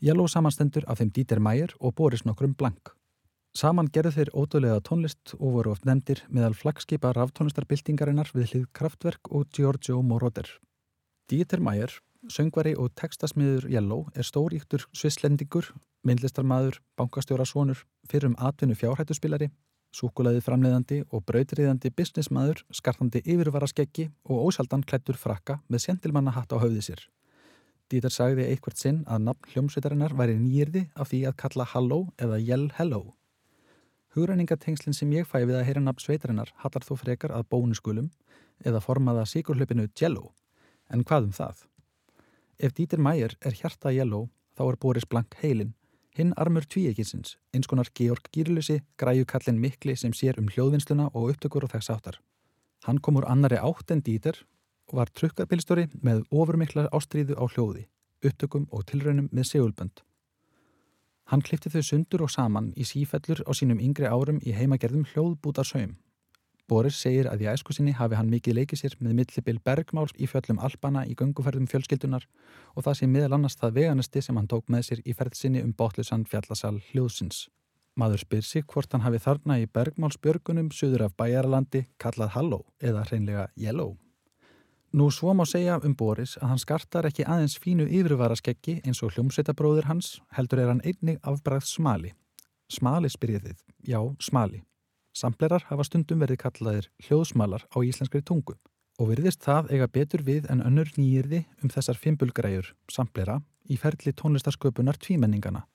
Yellow 0.04 0.28
samanstendur 0.28 0.86
af 0.88 1.00
þeim 1.00 1.14
Dieter 1.16 1.40
Meier 1.40 1.74
og 1.80 1.96
Boris 1.96 2.26
nokkrum 2.28 2.54
Blank. 2.54 2.94
Saman 3.54 3.86
gerðu 3.94 4.16
þeir 4.16 4.30
ódöðlega 4.34 4.80
tónlist 4.82 5.36
og 5.36 5.52
voru 5.54 5.72
oft 5.76 5.84
nefndir 5.86 6.24
meðal 6.34 6.56
flagskipa 6.58 7.12
raftónlistarbyltingarinnar 7.14 8.32
við 8.34 8.48
hlið 8.50 8.64
Kraftwerk 8.74 9.30
og 9.30 9.46
Giorgio 9.54 10.00
Moroder. 10.02 10.50
Dieter 11.30 11.62
Meier, 11.62 11.94
söngvari 12.34 12.74
og 12.74 12.90
textasmiður 12.98 13.70
Yellow 13.70 14.10
er 14.18 14.26
stóríktur 14.26 14.88
svisslendingur, 14.90 15.70
myndlistarmadur, 16.02 16.82
bankastjórasónur, 16.98 17.86
fyrrum 18.10 18.34
atvinnu 18.42 18.74
fjárhættuspilari, 18.74 19.52
súkulæði 19.94 20.42
framleiðandi 20.42 21.02
og 21.14 21.22
brautriðandi 21.30 21.94
businessmaður, 21.94 22.66
skartandi 22.74 23.22
yfirvaraskeggi 23.22 24.10
og 24.34 24.48
ósaldan 24.50 24.82
klættur 24.82 25.22
frakka 25.22 25.62
með 25.70 25.92
sentilmanna 25.92 26.34
hatt 26.34 26.50
á 26.50 26.58
höfði 26.58 26.88
sér. 26.90 27.10
Dieter 27.86 28.10
sagði 28.10 28.50
eitthvert 28.50 28.82
sinn 28.82 29.04
að 29.06 29.28
nafn 29.30 29.54
hljómsveitarinnar 29.54 30.18
væri 30.18 30.42
nýjirði 30.42 30.88
af 30.98 31.14
því 31.14 31.28
að 31.30 31.44
kalla 31.46 31.70
Halló 31.70 32.08
eða 32.18 32.42
Yell 32.42 32.72
Hello. 32.80 33.12
Hugræningatengslinn 34.14 34.94
sem 34.94 35.12
ég 35.16 35.26
fæ 35.26 35.40
við 35.42 35.56
að 35.58 35.64
heyra 35.66 35.82
nafn 35.82 36.04
sveitarinnar 36.04 36.52
hattar 36.62 36.84
þó 36.86 36.94
frekar 37.02 37.32
að 37.34 37.48
bónusgulum 37.50 38.12
eða 38.62 38.82
formaða 38.84 39.24
síkurhlöpinu 39.26 39.88
Jello. 40.00 40.34
En 40.94 41.02
hvað 41.02 41.30
um 41.30 41.34
það? 41.34 41.64
Ef 42.62 42.76
Dieter 42.78 43.02
Meier 43.02 43.34
er 43.42 43.58
hjarta 43.58 43.90
Jello, 43.90 44.28
þá 44.54 44.64
er 44.68 44.78
Boris 44.86 45.08
Blank 45.10 45.34
heilin, 45.42 45.74
hinn 46.14 46.36
armur 46.38 46.68
tvíekinsins, 46.70 47.40
eins 47.54 47.66
konar 47.66 47.90
Georg 47.98 48.30
Gýrlusi, 48.30 48.84
græjukallin 49.02 49.58
mikli 49.58 49.98
sem 49.98 50.14
sér 50.14 50.38
um 50.38 50.52
hljóðvinnsluna 50.54 51.10
og 51.14 51.34
upptökur 51.34 51.66
og 51.66 51.74
þess 51.74 51.90
áttar. 51.96 52.22
Hann 52.86 53.02
kom 53.02 53.18
úr 53.18 53.26
annari 53.26 53.58
átt 53.58 53.90
en 53.90 54.06
Dieter 54.06 54.44
og 54.92 55.00
var 55.02 55.10
trukkarpilstóri 55.10 55.88
með 56.06 56.22
ofurmiklar 56.30 56.92
ástríðu 56.94 57.34
á 57.42 57.50
hljóði, 57.50 57.88
upptökum 58.22 58.70
og 58.70 58.86
tilraunum 58.92 59.32
með 59.34 59.56
segulbönd. 59.56 60.06
Hann 61.32 61.42
klifti 61.42 61.72
þau 61.72 61.84
sundur 61.88 62.24
og 62.26 62.32
saman 62.32 62.72
í 62.76 62.86
sífellur 62.88 63.44
á 63.48 63.52
sínum 63.56 63.80
yngri 63.80 64.10
árum 64.10 64.42
í 64.44 64.56
heimagerðum 64.56 65.06
hljóðbútar 65.14 65.68
saum. 65.68 65.96
Boris 66.68 66.96
segir 66.96 67.28
að 67.28 67.44
í 67.44 67.48
æsku 67.52 67.74
sinni 67.76 67.94
hafi 67.96 68.16
hann 68.16 68.30
mikið 68.32 68.58
leikið 68.60 68.80
sér 68.80 68.94
með 69.00 69.18
millibil 69.20 69.58
bergmáls 69.68 70.14
í 70.16 70.30
fjöllum 70.32 70.62
Alpana 70.64 71.04
í 71.06 71.16
gönguferðum 71.20 71.68
fjölskyldunar 71.72 72.28
og 72.76 72.86
það 72.86 73.00
sé 73.00 73.10
miðal 73.12 73.36
annars 73.38 73.60
það 73.60 73.76
veganesti 73.80 74.24
sem 74.24 74.40
hann 74.40 74.48
tók 74.52 74.72
með 74.72 74.88
sér 74.88 75.04
í 75.04 75.16
ferðsinni 75.18 75.64
um 75.64 75.74
botlusann 75.76 76.24
fjallasal 76.30 76.78
hljóðsins. 76.92 77.48
Maður 78.00 78.24
spyr 78.24 78.48
sig 78.48 78.66
hvort 78.66 78.96
hann 78.96 79.04
hafi 79.04 79.20
þarna 79.22 79.60
í 79.62 79.68
bergmálsbjörgunum 79.70 80.72
suður 80.74 81.10
af 81.10 81.18
bæjaralandi 81.20 81.86
kallað 82.02 82.34
Halló 82.38 82.64
eða 82.82 83.04
hreinlega 83.10 83.50
Yellow. 83.60 84.00
Nú 84.94 85.08
svo 85.10 85.34
má 85.34 85.42
segja 85.50 85.80
um 85.82 85.96
Boris 85.98 86.36
að 86.38 86.52
hann 86.52 86.60
skartar 86.62 87.08
ekki 87.10 87.24
aðeins 87.26 87.56
fínu 87.58 87.88
yfirvara 87.90 88.36
skeggi 88.38 88.76
eins 88.86 89.00
og 89.02 89.16
hljómsveitabróður 89.16 89.88
hans 89.90 90.20
heldur 90.38 90.62
er 90.62 90.70
hann 90.70 90.84
einnig 90.86 91.18
afbræð 91.26 91.66
smali. 91.66 92.12
Smali 92.70 93.10
spyrjið 93.10 93.48
þið, 93.48 93.64
já 93.90 94.00
smali. 94.22 94.62
Samplerar 95.18 95.66
hafa 95.72 95.88
stundum 95.90 96.22
verið 96.22 96.44
kallaðir 96.46 96.92
hljóðsmalar 97.08 97.66
á 97.74 97.78
íslenskri 97.82 98.22
tungu 98.22 98.54
og 99.02 99.10
veriðist 99.10 99.42
það 99.42 99.74
eiga 99.74 99.90
betur 99.98 100.22
við 100.30 100.46
en 100.54 100.62
önnur 100.62 100.94
nýjirði 100.94 101.42
um 101.64 101.74
þessar 101.74 101.98
fimbulgræjur, 101.98 102.76
samplera, 102.86 103.40
í 103.66 103.82
ferli 103.82 104.14
tónlistarsköpunar 104.14 105.02
tvímenningana. 105.02 105.66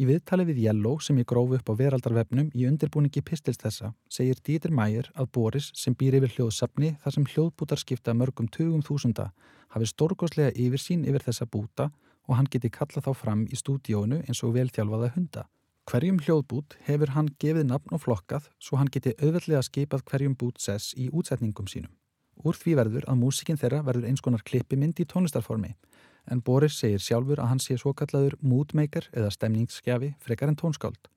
Í 0.00 0.06
viðtali 0.08 0.46
við 0.48 0.62
Yellow 0.62 1.02
sem 1.04 1.18
ég 1.20 1.26
grófi 1.28 1.58
upp 1.58 1.68
á 1.68 1.76
veraldarvefnum 1.76 2.46
í 2.56 2.64
undirbúningi 2.64 3.20
pistils 3.20 3.58
þessa 3.60 3.90
segir 4.08 4.38
Dieter 4.40 4.72
Meier 4.72 5.10
að 5.12 5.28
Boris 5.36 5.66
sem 5.76 5.92
býr 5.92 6.16
yfir 6.16 6.32
hljóðsafni 6.32 6.94
þar 7.02 7.14
sem 7.16 7.26
hljóðbútar 7.28 7.82
skipta 7.82 8.14
mörgum 8.16 8.48
tugum 8.48 8.80
þúsunda 8.80 9.28
hafi 9.74 9.90
stórgóðslega 9.90 10.54
yfir 10.56 10.80
sín 10.80 11.04
yfir 11.04 11.26
þessa 11.26 11.44
búta 11.44 11.90
og 12.24 12.38
hann 12.38 12.48
geti 12.48 12.72
kallað 12.72 13.04
þá 13.04 13.12
fram 13.20 13.44
í 13.52 13.60
stúdíónu 13.60 14.22
eins 14.24 14.40
og 14.40 14.56
velþjálfaða 14.56 15.12
hunda. 15.12 15.44
Hverjum 15.84 16.24
hljóðbút 16.24 16.78
hefur 16.88 17.12
hann 17.12 17.28
gefið 17.42 17.68
nafn 17.68 17.92
og 17.92 18.06
flokkað 18.06 18.48
svo 18.56 18.80
hann 18.80 18.88
geti 18.88 19.12
auðveldlega 19.18 19.66
skipað 19.68 20.06
hverjum 20.08 20.38
bút 20.40 20.62
sess 20.62 20.96
í 20.96 21.10
útsetningum 21.12 21.68
sínum. 21.68 21.92
Úr 22.40 22.56
því 22.56 22.78
verður 22.80 23.04
að 23.12 23.20
músikinn 23.20 23.60
þeirra 23.60 23.84
verður 23.84 24.08
eins 24.08 24.24
konar 24.24 24.40
klippimynd 24.46 25.04
í 25.04 25.04
tónlistarformi 25.10 25.74
en 26.30 26.42
Boris 26.44 26.76
segir 26.78 27.02
sjálfur 27.02 27.40
að 27.42 27.50
hann 27.52 27.62
sé 27.62 27.78
svo 27.80 27.94
kallaður 27.96 28.36
moodmaker 28.40 29.08
eða 29.12 29.32
stemningsskjafi 29.34 30.14
frekar 30.22 30.52
en 30.52 30.58
tónskáld. 30.60 31.10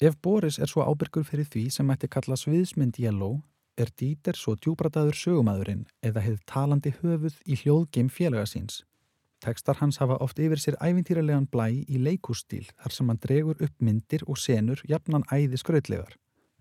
Ef 0.00 0.16
Boris 0.22 0.58
er 0.58 0.70
svo 0.70 0.84
ábyrgur 0.86 1.26
fyrir 1.26 1.46
því 1.46 1.68
sem 1.74 1.86
mætti 1.86 2.10
kalla 2.10 2.36
sviðsmynd 2.38 3.00
Yellow 3.02 3.40
er 3.78 3.90
Dieter 3.98 4.36
svo 4.38 4.56
djúbrataður 4.58 5.16
sögumæðurinn 5.18 5.86
eða 6.02 6.22
hefð 6.26 6.44
talandi 6.50 6.92
höfuð 7.00 7.40
í 7.46 7.58
hljóðgeim 7.62 8.10
félaga 8.10 8.46
síns. 8.46 8.82
Tekstar 9.42 9.78
hans 9.78 10.00
hafa 10.02 10.16
oft 10.22 10.38
yfir 10.42 10.58
sér 10.58 10.78
ævintýralegan 10.82 11.46
blæ 11.50 11.68
í 11.86 11.98
leikústíl 12.02 12.66
þar 12.72 12.94
sem 12.94 13.10
hann 13.10 13.20
dregur 13.22 13.60
upp 13.62 13.76
myndir 13.78 14.24
og 14.26 14.40
senur 14.42 14.82
jafnan 14.90 15.26
æði 15.30 15.60
skrautlegar. 15.62 16.16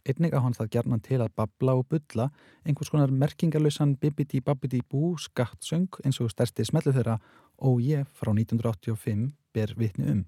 Einnig 0.08 0.36
á 0.38 0.40
hann 0.40 0.56
það 0.56 0.70
gerðnan 0.76 1.02
til 1.04 1.18
að 1.20 1.34
babla 1.36 1.74
og 1.80 1.88
bulla 1.92 2.30
einhvers 2.64 2.92
konar 2.94 3.12
merkingarlausan 3.12 3.98
bibidi-babidi-bú 4.00 5.18
skattsöng 5.20 5.90
eins 6.06 6.22
og 6.24 6.32
stærsti 6.32 6.64
smellu 6.70 6.94
þeirra 6.96 7.18
og 7.58 7.80
ég 7.82 8.08
frá 8.14 8.34
1985 8.34 9.32
ber 9.54 9.74
vitni 9.78 10.10
um. 10.12 10.26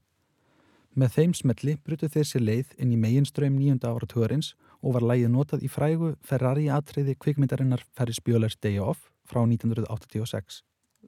Með 0.98 1.14
þeim 1.16 1.34
smelli 1.38 1.76
brutu 1.86 2.10
þeir 2.10 2.26
sér 2.26 2.44
leið 2.44 2.72
inn 2.82 2.96
í 2.96 2.98
meginströym 3.00 3.60
nýjunda 3.60 3.92
áratugurins 3.94 4.56
og 4.82 4.96
var 4.96 5.06
lægið 5.06 5.30
notað 5.36 5.64
í 5.64 5.70
frægu 5.70 6.16
Ferrari 6.26 6.66
atriði 6.74 7.16
kvikmyndarinnar 7.22 7.86
Ferris 7.94 8.20
Bueller's 8.26 8.58
Day 8.58 8.80
Off 8.82 9.06
frá 9.30 9.44
1986. 9.46 10.64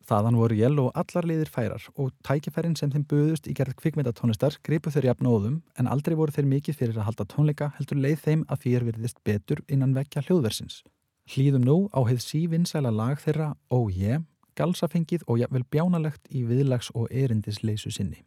Þaðan 0.08 0.38
voru 0.40 0.56
jell 0.56 0.78
og 0.80 0.94
allar 0.98 1.28
liðir 1.28 1.50
færar 1.52 1.84
og 2.00 2.14
tækifærin 2.26 2.78
sem 2.80 2.92
þeim 2.94 3.04
buðust 3.10 3.50
í 3.52 3.56
gerð 3.58 3.76
kvikmyndatónlistar 3.82 4.56
gripu 4.64 4.94
þeir 4.94 5.10
jafn 5.12 5.28
óðum 5.28 5.60
en 5.78 5.90
aldrei 5.92 6.16
voru 6.16 6.34
þeir 6.36 6.48
mikið 6.54 6.78
fyrir 6.80 7.02
að 7.02 7.10
halda 7.10 7.28
tónleika 7.34 7.72
heldur 7.76 8.00
leið 8.06 8.24
þeim 8.24 8.46
að 8.48 8.64
því 8.64 8.76
er 8.78 8.88
veriðist 8.88 9.22
betur 9.28 9.64
innan 9.68 9.96
vekja 9.98 10.24
hljóðversins. 10.28 10.82
Hlýðum 11.32 11.68
nú 11.68 11.78
á 11.92 12.00
heið 12.08 12.24
sívinnsæla 12.24 12.94
lag 12.94 13.20
þeirra 13.22 13.54
Ó 13.70 13.84
oh 13.84 13.92
ég 13.92 14.24
galsafengið 14.56 15.24
og 15.28 15.40
jafnvel 15.42 15.64
bjánalegt 15.72 16.28
í 16.30 16.44
viðlags 16.48 16.92
og 16.96 17.08
erindisleysu 17.12 17.92
sinni. 17.92 18.24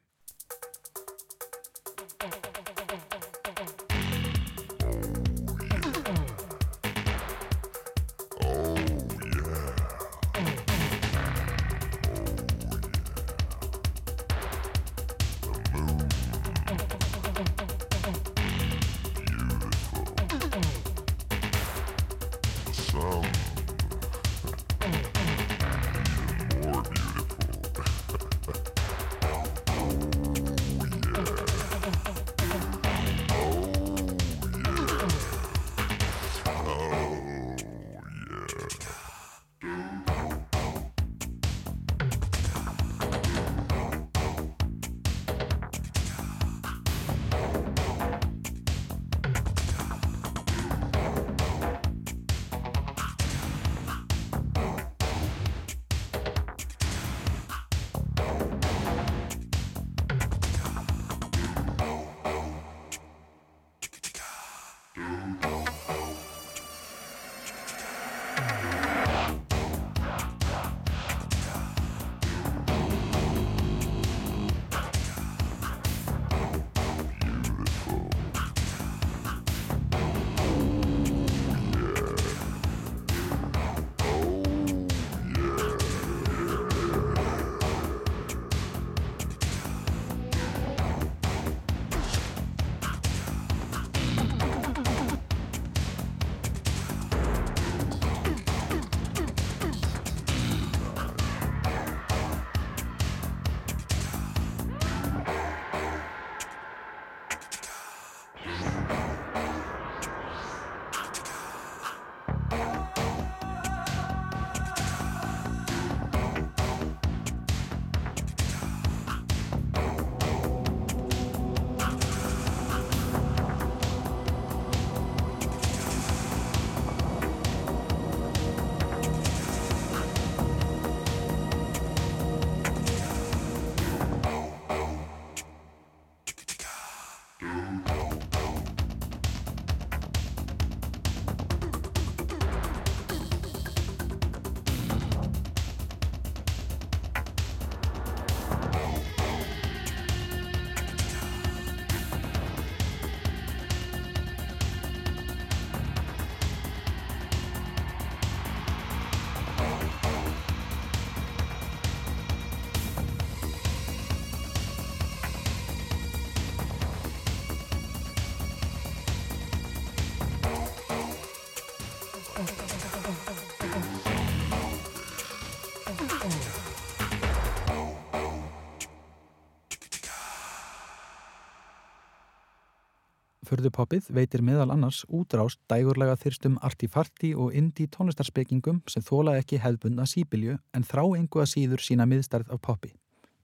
Förðupoppið 183.44 184.08
veitir 184.16 184.42
meðal 184.42 184.70
annars 184.72 185.02
útrást 185.12 185.60
dægurlega 185.70 186.16
þyrstum 186.20 186.56
artifarti 186.64 187.34
og 187.36 187.52
indi 187.56 187.86
tónlistarspekingum 187.92 188.80
sem 188.88 189.04
þóla 189.04 189.36
ekki 189.40 189.60
hefðbundna 189.62 190.06
síbilju 190.08 190.56
en 190.74 190.86
þrá 190.88 191.04
engu 191.18 191.42
að 191.42 191.50
síður 191.52 191.84
sína 191.84 192.06
miðstarð 192.08 192.50
af 192.54 192.62
poppi. 192.64 192.94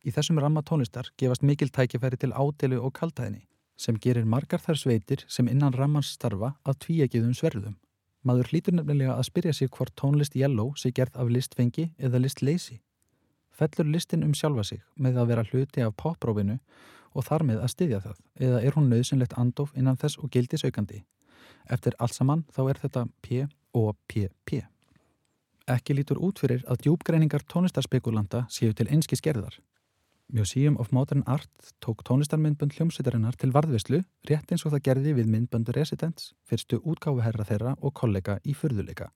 Í 0.00 0.12
þessum 0.16 0.40
ramma 0.40 0.62
tónlistar 0.64 1.12
gefast 1.20 1.44
mikil 1.44 1.68
tækifæri 1.68 2.16
til 2.20 2.32
ádelu 2.32 2.80
og 2.80 2.94
kaltæðinni 2.96 3.44
sem 3.80 3.96
gerir 3.96 4.28
margar 4.28 4.60
þar 4.60 4.78
sveitir 4.80 5.24
sem 5.28 5.48
innan 5.48 5.76
rammans 5.76 6.12
starfa 6.16 6.54
af 6.64 6.78
tvíegiðum 6.84 7.32
sverðum. 7.36 7.76
Maður 8.24 8.50
hlýtur 8.50 8.76
nefnilega 8.76 9.16
að 9.16 9.28
spyrja 9.30 9.54
sig 9.56 9.70
hvort 9.72 9.94
tónlist 9.96 10.36
yellow 10.36 10.74
sé 10.76 10.92
gerð 10.92 11.16
af 11.16 11.30
listfengi 11.32 11.86
eða 11.96 12.20
listleysi. 12.20 12.80
Fellur 13.50 13.88
listin 13.88 14.24
um 14.24 14.34
sjálfa 14.36 14.64
sig 14.64 14.82
með 14.96 15.22
að 15.22 15.30
vera 15.32 15.46
hluti 15.48 15.84
af 15.84 15.96
poprófinu 15.96 16.58
og 17.14 17.26
þar 17.26 17.46
með 17.46 17.62
að 17.64 17.72
styðja 17.74 18.02
það 18.04 18.20
eða 18.48 18.60
er 18.66 18.76
hún 18.76 18.90
nöðsynlegt 18.90 19.38
andof 19.38 19.72
innan 19.76 19.98
þess 20.00 20.20
og 20.20 20.30
gildis 20.34 20.64
aukandi. 20.64 21.02
Eftir 21.70 21.96
allt 21.98 22.16
saman 22.16 22.44
þá 22.54 22.62
er 22.68 22.82
þetta 22.84 23.06
P 23.22 23.46
og 23.76 23.96
PP. 24.10 24.62
Ekki 25.70 25.94
lítur 25.94 26.18
út 26.18 26.40
fyrir 26.42 26.64
að 26.66 26.86
djúbgreiningar 26.86 27.44
tónlistarspekulanta 27.50 28.46
séu 28.50 28.74
til 28.74 28.88
einski 28.90 29.18
skerðar. 29.18 29.60
Museum 30.32 30.76
of 30.78 30.92
Modern 30.94 31.22
Art 31.26 31.72
tók 31.82 32.02
tónlistarmyndbönd 32.06 32.76
hljómsveitarinnar 32.76 33.38
til 33.38 33.50
varðvislu 33.54 34.02
rétt 34.30 34.52
eins 34.52 34.64
og 34.64 34.74
það 34.74 34.84
gerði 34.86 35.14
við 35.18 35.30
myndböndu 35.32 35.74
Residents, 35.74 36.34
fyrstu 36.46 36.78
útgáfuherra 36.86 37.46
þeirra 37.46 37.74
og 37.80 37.94
kollega 37.98 38.38
í 38.46 38.54
fyrðuleika. 38.54 39.10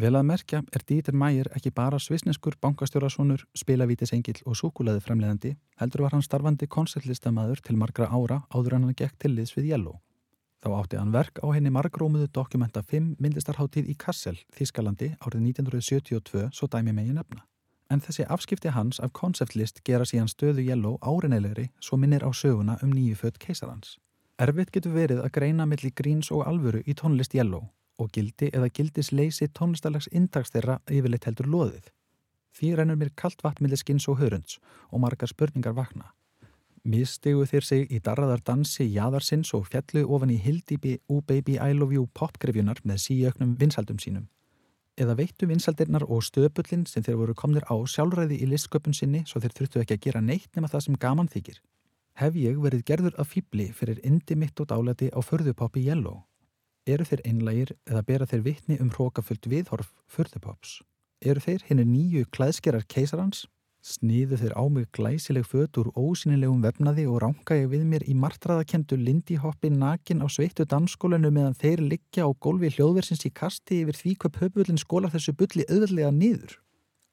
Vel 0.00 0.14
að 0.16 0.24
merkja 0.24 0.62
er 0.72 0.82
Dieter 0.88 1.12
Meier 1.12 1.50
ekki 1.52 1.70
bara 1.76 1.98
svisneskur, 2.00 2.54
bankastjórasónur, 2.64 3.42
spilavítisengil 3.52 4.38
og 4.48 4.56
súkulæði 4.56 5.02
fremleðandi, 5.04 5.50
heldur 5.76 6.06
var 6.06 6.14
hann 6.16 6.24
starfandi 6.24 6.64
konsertlistamæður 6.64 7.60
til 7.60 7.76
margra 7.76 8.08
ára 8.08 8.38
áður 8.48 8.78
en 8.78 8.86
hann 8.86 8.96
gekk 8.96 9.18
til 9.20 9.34
liðs 9.36 9.52
við 9.58 9.68
Yellow. 9.74 9.98
Þá 10.64 10.68
átti 10.78 10.96
hann 10.96 11.12
verk 11.12 11.42
á 11.44 11.46
henni 11.52 11.68
margrómuðu 11.74 12.30
dokumenta 12.32 12.80
5 12.80 13.18
myndlistarháttíð 13.20 13.90
í 13.92 13.96
Kassel, 13.98 14.38
Þískalandi, 14.56 15.10
árið 15.20 15.44
1972, 15.50 16.48
svo 16.56 16.70
dæmi 16.72 16.96
megin 16.96 17.20
nefna. 17.20 17.44
En 17.92 18.00
þessi 18.00 18.24
afskipti 18.24 18.72
hans 18.72 19.02
af 19.02 19.12
konsertlist 19.12 19.82
gera 19.84 20.08
síðan 20.08 20.32
stöðu 20.32 20.64
Yellow 20.64 20.96
árineilegri 21.04 21.68
svo 21.84 22.00
minnir 22.00 22.24
á 22.24 22.32
söguna 22.32 22.78
um 22.80 22.94
nýju 22.96 23.20
fött 23.26 23.36
keisarans. 23.42 23.98
Erfitt 24.40 24.72
getur 24.72 24.96
verið 24.96 25.20
að 25.20 25.34
greina 25.36 25.68
millir 25.68 25.92
gríns 25.92 26.32
og 26.32 26.46
alvöru 26.48 26.80
í 26.86 26.96
tónlist 26.96 27.36
Yellow 27.36 27.68
og 28.02 28.10
gildi 28.14 28.50
eða 28.50 28.70
gildisleysi 28.74 29.48
tónlistalags 29.56 30.10
intags 30.12 30.52
þeirra 30.54 30.80
yfirleitt 30.90 31.28
heldur 31.30 31.48
loðið. 31.54 31.86
Því 32.52 32.74
rennur 32.76 32.98
mér 33.00 33.12
kallt 33.16 33.40
vatnmilið 33.44 33.80
skins 33.80 34.08
og 34.12 34.18
hörunds 34.20 34.58
og 34.90 35.00
margar 35.04 35.30
spurningar 35.30 35.76
vakna. 35.76 36.10
Mistegu 36.82 37.44
þeir 37.46 37.64
sig 37.64 37.92
í 37.94 38.00
darraðar 38.02 38.42
dansi 38.42 38.88
jæðarsins 38.90 39.52
og 39.54 39.68
fjallu 39.70 40.02
ofan 40.02 40.32
í 40.34 40.38
Hildi 40.42 40.98
U 41.08 41.20
Baby 41.22 41.54
I 41.54 41.72
Love 41.78 41.94
You 41.94 42.08
popgrifjunar 42.12 42.82
með 42.82 43.04
síjöknum 43.04 43.54
vinsaldum 43.60 44.00
sínum. 44.02 44.26
Eða 44.98 45.14
veittu 45.16 45.46
vinsaldirnar 45.46 46.04
og 46.04 46.24
stöpullin 46.26 46.82
sem 46.86 47.04
þeir 47.06 47.20
voru 47.20 47.34
komnir 47.34 47.64
á 47.70 47.78
sjálfræði 47.86 48.42
í 48.42 48.50
listsköpun 48.50 48.92
sinni 48.92 49.22
svo 49.24 49.40
þeir 49.40 49.54
þurftu 49.56 49.80
ekki 49.80 49.96
að 49.96 50.02
gera 50.08 50.20
neitt 50.20 50.50
nema 50.56 50.68
það 50.68 50.84
sem 50.88 50.98
gaman 50.98 51.30
þykir. 51.32 51.62
Hef 52.20 52.34
ég 52.36 52.58
verið 52.60 52.84
gerður 52.84 53.16
af 53.16 53.30
fýbli 53.32 53.70
fyrir 53.72 54.02
indi 54.04 54.36
mitt 54.36 54.60
og 54.60 54.68
dálæti 54.68 55.08
á 55.14 55.22
förðupoppi 55.22 55.86
Yellow 55.86 56.26
Eru 56.82 57.04
þeir 57.06 57.20
einlægir 57.22 57.70
eða 57.86 58.00
bera 58.02 58.26
þeir 58.26 58.40
vittni 58.42 58.76
um 58.82 58.88
hrókafullt 58.90 59.46
viðhorf 59.46 59.92
fyrðupops? 60.10 60.80
Eru 61.22 61.38
þeir 61.38 61.62
henni 61.68 61.84
nýju 61.86 62.24
klæðskerar 62.34 62.82
keisarans? 62.90 63.44
Sniðu 63.86 64.38
þeir 64.40 64.54
á 64.58 64.64
mig 64.66 64.88
glæsileg 64.94 65.46
föt 65.46 65.78
úr 65.78 65.92
ósynilegum 65.94 66.58
vefnaði 66.62 67.04
og 67.10 67.20
ránka 67.22 67.54
ég 67.60 67.70
við 67.70 67.84
mér 67.86 68.02
í 68.10 68.16
martraðakendu 68.18 68.98
lindihoppi 68.98 69.70
nakin 69.70 70.22
á 70.22 70.26
sveittu 70.26 70.66
dansskólanu 70.66 71.30
meðan 71.30 71.54
þeir 71.58 71.84
liggja 71.86 72.26
á 72.26 72.30
gólfi 72.34 72.72
hljóðversins 72.74 73.22
í 73.26 73.30
kasti 73.30 73.84
yfir 73.84 74.00
því 74.00 74.16
hvað 74.18 74.36
pöpullin 74.40 74.82
skólar 74.82 75.14
þessu 75.14 75.34
bulli 75.38 75.66
auðvöldlega 75.70 76.10
niður. 76.18 76.58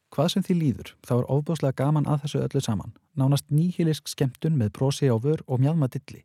Hvað 0.09 0.31
sem 0.33 0.47
því 0.49 0.57
líður, 0.63 0.95
þá 1.05 1.13
er 1.19 1.29
ofbáslega 1.37 1.77
gaman 1.83 2.09
að 2.09 2.25
þessu 2.25 2.41
öllu 2.47 2.65
saman. 2.65 2.97
Nánast 3.13 3.45
nýhilisk 3.53 4.09
skemmtun 4.09 4.57
með 4.57 4.73
brosi 4.77 5.13
á 5.13 5.17
vör 5.21 5.45
og 5.45 5.61
mjadma 5.61 5.89
dilli. 5.93 6.23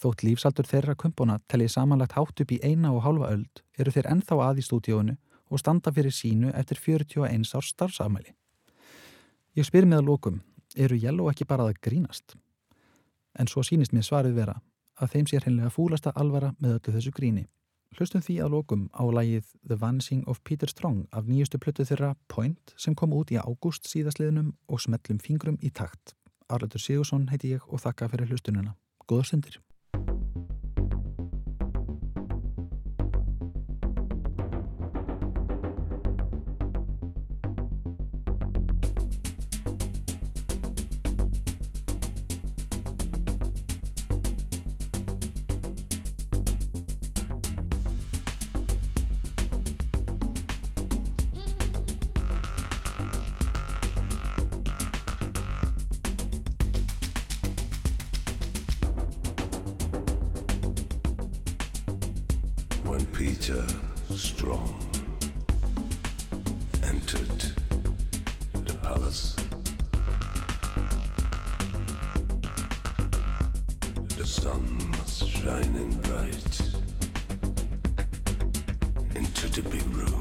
Þótt 0.00 0.22
lífsaldur 0.24 0.64
þeirra 0.64 0.94
kumpona 0.96 1.36
tellið 1.50 1.74
samanlagt 1.74 2.14
hátt 2.16 2.40
upp 2.40 2.52
í 2.54 2.60
eina 2.64 2.92
og 2.94 3.02
halva 3.04 3.34
öld 3.34 3.60
eru 3.76 3.92
þeir 3.92 4.08
ennþá 4.14 4.38
að 4.46 4.62
í 4.62 4.64
stúdíónu 4.64 5.16
og 5.50 5.60
standa 5.60 5.92
fyrir 5.92 6.14
sínu 6.14 6.54
eftir 6.56 6.80
41 6.80 7.44
árs 7.58 7.72
starfsafmæli. 7.74 8.32
Ég 9.58 9.66
spyr 9.66 9.84
með 9.84 10.00
að 10.00 10.08
lókum, 10.08 10.40
eru 10.76 10.96
Yellow 10.96 11.28
ekki 11.28 11.44
bara 11.44 11.66
að 11.68 11.80
grínast? 11.84 12.36
En 13.36 13.50
svo 13.50 13.62
sínist 13.66 13.92
mér 13.92 14.06
svarið 14.06 14.38
vera 14.40 14.56
að 15.00 15.14
þeim 15.14 15.28
sé 15.28 15.40
hreinlega 15.40 15.72
fúlasta 15.74 16.12
alvara 16.16 16.54
með 16.58 16.78
öllu 16.78 16.96
þessu 16.96 17.12
gríni. 17.16 17.46
Hlustum 17.98 18.22
því 18.22 18.36
að 18.44 18.52
lókum 18.54 18.84
á 18.94 19.04
lagið 19.04 19.48
The 19.66 19.76
Vanishing 19.76 20.22
of 20.30 20.40
Peter 20.46 20.70
Strong 20.70 21.08
af 21.12 21.26
nýjustu 21.28 21.58
plötu 21.58 21.84
þeirra 21.84 22.14
Point 22.28 22.72
sem 22.78 22.94
kom 22.94 23.12
út 23.12 23.32
í 23.34 23.40
ágúst 23.40 23.90
síðasliðnum 23.90 24.54
og 24.70 24.80
smellum 24.80 25.18
fingrum 25.20 25.58
í 25.60 25.72
takt. 25.74 26.14
Arletur 26.48 26.80
Sigursson 26.80 27.28
heiti 27.32 27.56
ég 27.56 27.66
og 27.66 27.82
þakka 27.82 28.08
fyrir 28.14 28.30
hlustununa. 28.30 28.76
Góðar 29.10 29.28
stundir. 29.32 29.58
when 62.90 63.06
Peter 63.06 63.64
Strong 64.16 64.74
entered 66.82 67.42
the 68.66 68.74
palace. 68.82 69.36
The 74.18 74.26
sun 74.26 74.64
was 74.90 75.18
shining 75.28 75.92
bright 76.00 76.60
into 79.14 79.48
the 79.48 79.62
big 79.70 79.86
room. 79.94 80.19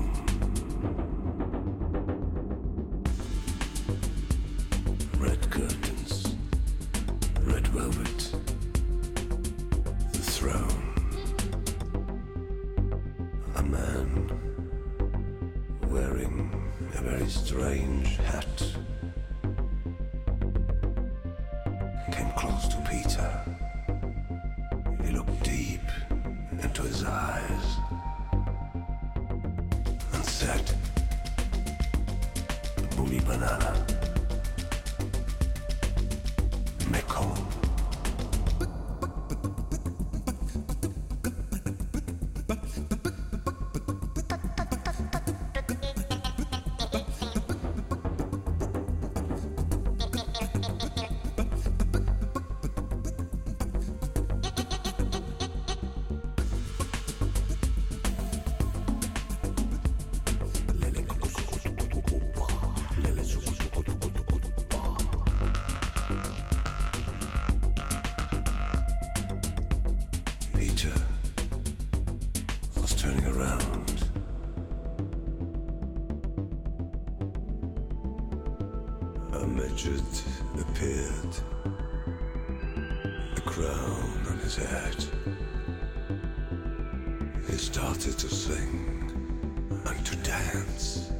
Appeared, 80.59 81.35
a 83.35 83.41
crown 83.41 84.25
on 84.29 84.37
his 84.39 84.55
head. 84.55 85.05
He 87.47 87.57
started 87.57 88.17
to 88.17 88.29
sing 88.29 89.11
and 89.85 90.05
to 90.05 90.15
dance. 90.17 91.11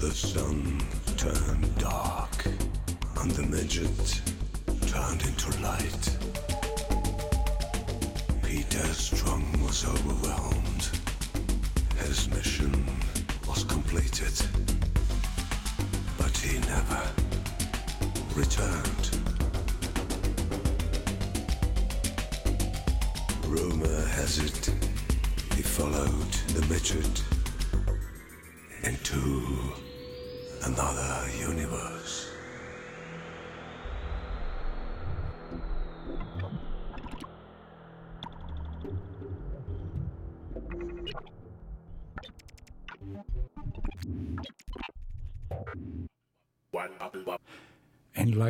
The 0.00 0.10
sun 0.12 0.80
turned 1.16 1.78
dark 1.78 2.46
and 3.20 3.30
the 3.32 3.42
midget 3.42 4.20
turned 4.86 5.22
into 5.22 5.60
light. 5.60 6.16
Peter 8.42 8.86
Strong 8.94 9.44
was 9.62 9.84
overwhelmed. 9.84 10.59
Completed, 13.90 14.46
but 16.16 16.36
he 16.36 16.60
never 16.60 17.02
returned. 18.36 19.10
Rumor 23.48 24.06
has 24.10 24.38
it 24.38 24.70
he 25.56 25.62
followed 25.62 26.32
the 26.54 26.64
midget 26.68 27.39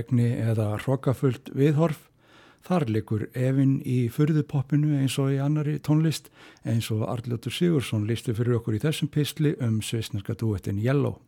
Einlægni 0.01 0.33
eða 0.41 0.79
hrokkafullt 0.81 1.51
viðhorf, 1.53 2.09
þar 2.65 2.87
likur 2.89 3.27
Evin 3.37 3.83
í 3.85 4.09
fyrðupoppinu 4.09 4.97
eins 4.97 5.19
og 5.21 5.35
í 5.35 5.41
annari 5.41 5.79
tónlist 5.79 6.31
eins 6.65 6.89
og 6.91 7.05
Arljóttur 7.05 7.53
Sigursson 7.53 8.07
listi 8.09 8.33
fyrir 8.33 8.57
okkur 8.57 8.79
í 8.79 8.81
þessum 8.81 9.11
pistli 9.13 9.53
um 9.61 9.83
sveisnarska 9.85 10.39
duettin 10.41 10.81
Yellow. 10.81 11.19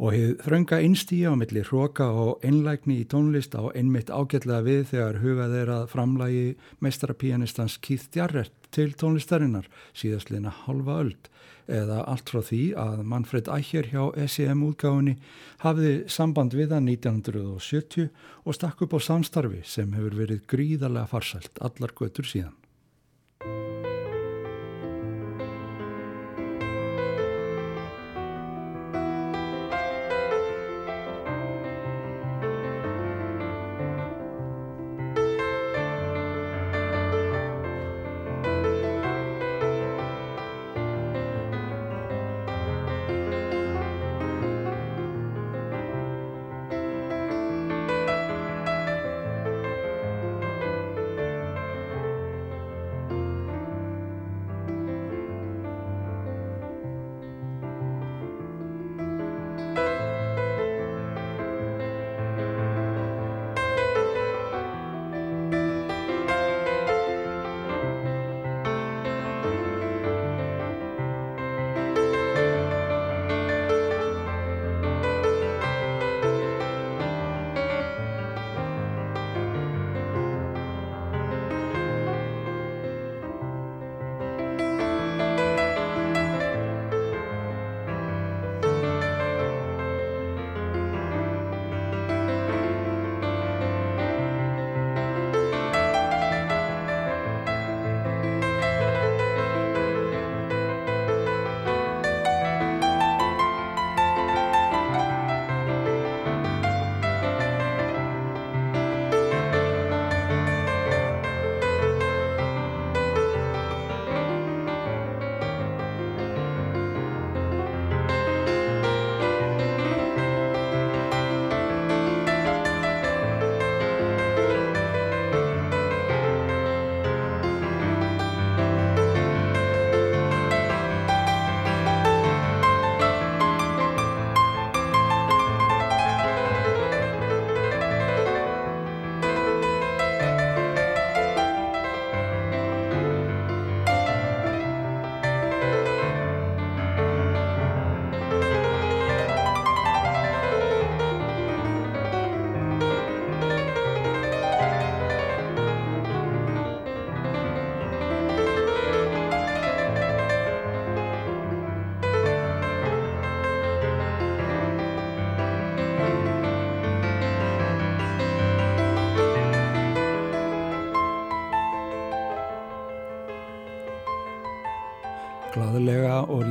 Og 0.00 0.14
hefð 0.16 0.42
þrönga 0.42 0.80
einstíja 0.82 1.30
á 1.30 1.38
milli 1.38 1.62
hroka 1.62 2.08
og 2.10 2.42
einlægni 2.42 2.98
í 2.98 3.06
tónlist 3.06 3.54
á 3.54 3.70
einmitt 3.70 4.10
ágætlega 4.10 4.64
við 4.66 4.86
þegar 4.90 5.22
hugað 5.22 5.54
er 5.60 5.74
að 5.76 5.88
framlægi 5.92 6.46
meistarapíanistans 6.82 7.78
Keith 7.78 8.10
Jarrett 8.16 8.59
til 8.74 8.94
tónlistarinnar 8.98 9.68
síðastleina 9.96 10.52
halva 10.64 11.00
öld 11.04 11.30
eða 11.70 12.00
allt 12.10 12.30
frá 12.32 12.40
því 12.42 12.60
að 12.82 13.02
Manfred 13.12 13.50
Eicher 13.52 13.88
hjá 13.92 14.02
SEM 14.26 14.64
útgáfinni 14.66 15.16
hafði 15.62 15.92
samband 16.10 16.56
við 16.58 16.74
hann 16.74 16.88
1970 16.90 18.08
og 18.44 18.56
stakk 18.56 18.82
upp 18.86 18.96
á 18.96 19.00
samstarfi 19.06 19.62
sem 19.64 19.92
hefur 19.94 20.18
verið 20.22 20.42
gríðarlega 20.50 21.10
farsælt 21.12 21.62
allar 21.62 21.94
götur 21.94 22.26
síðan. 22.26 22.56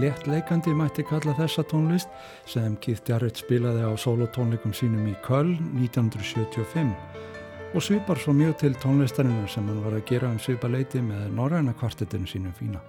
Léttleikandi 0.02 0.74
mætti 0.76 1.04
kalla 1.08 1.34
þessa 1.38 1.64
tónlist 1.70 2.12
sem 2.50 2.78
Keith 2.84 3.08
Jarrett 3.10 3.42
spilaði 3.42 3.84
á 3.86 3.92
solotónleikum 4.00 4.74
sínum 4.76 5.08
í 5.12 5.16
Köln 5.26 5.58
1975 5.80 6.94
og 7.74 7.84
svipar 7.86 8.18
svo 8.18 8.34
mjög 8.34 8.56
til 8.64 8.78
tónlistarinnar 8.82 9.50
sem 9.52 9.68
hann 9.70 9.84
var 9.84 9.98
að 9.98 10.08
gera 10.10 10.32
um 10.32 10.40
svipaleiti 10.42 11.04
með 11.06 11.28
norræna 11.38 11.76
kvartetinu 11.78 12.28
sínum 12.28 12.56
fína. 12.58 12.82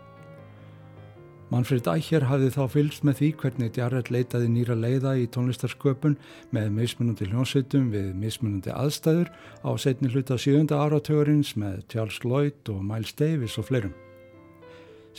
Manfred 1.51 1.89
Eicher 1.91 2.29
hafði 2.31 2.53
þá 2.55 2.61
fylgst 2.71 3.07
með 3.07 3.17
því 3.19 3.29
hvernig 3.41 3.79
Jarrett 3.81 4.11
leitaði 4.15 4.51
nýra 4.53 4.77
leiða 4.79 5.17
í 5.19 5.25
tónlistarsköpun 5.35 6.15
með 6.55 6.69
mismunandi 6.77 7.27
hljónsveitum 7.27 7.89
við 7.91 8.13
mismunandi 8.15 8.71
aðstæður 8.71 9.33
á 9.67 9.71
setni 9.75 10.13
hluta 10.15 10.39
sjönda 10.39 10.79
áratögurins 10.79 11.57
með 11.59 11.83
Charles 11.91 12.23
Lloyd 12.23 12.71
og 12.71 12.85
Miles 12.87 13.19
Davis 13.19 13.59
og 13.59 13.67
fleirum. 13.67 13.97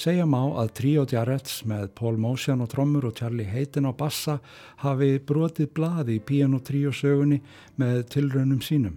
Segja 0.02 0.24
má 0.26 0.40
að 0.58 0.72
Trio 0.80 1.02
Jarretts 1.06 1.60
með 1.70 1.92
Paul 2.00 2.16
Motion 2.18 2.64
og 2.64 2.72
trommur 2.72 3.06
og 3.06 3.20
Charlie 3.20 3.46
Hayden 3.46 3.86
á 3.86 3.94
bassa 3.94 4.40
hafi 4.82 5.20
brotið 5.22 5.68
blaði 5.78 6.16
í 6.18 6.24
Piano 6.26 6.58
Trio 6.66 6.90
sögunni 6.90 7.38
með 7.78 8.08
tilraunum 8.16 8.64
sínum. 8.66 8.96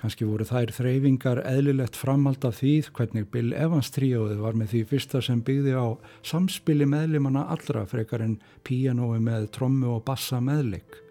Kanski 0.00 0.24
voru 0.24 0.46
þær 0.48 0.72
þreyfingar 0.78 1.42
eðlilegt 1.50 1.98
framhald 1.98 2.46
af 2.48 2.56
því 2.62 2.72
hvernig 2.96 3.28
Bill 3.34 3.52
Evans 3.52 3.92
tríóði 3.92 4.38
var 4.40 4.56
með 4.56 4.72
því 4.72 4.82
fyrsta 4.94 5.20
sem 5.28 5.44
byggði 5.44 5.76
á 5.76 5.86
samspili 6.24 6.88
meðlimanna 6.88 7.44
allra 7.52 7.84
frekar 7.90 8.24
en 8.24 8.38
pianói 8.64 9.18
með 9.20 9.50
trommu 9.58 9.92
og 9.98 10.04
bassa 10.08 10.40
meðlik. 10.40 11.02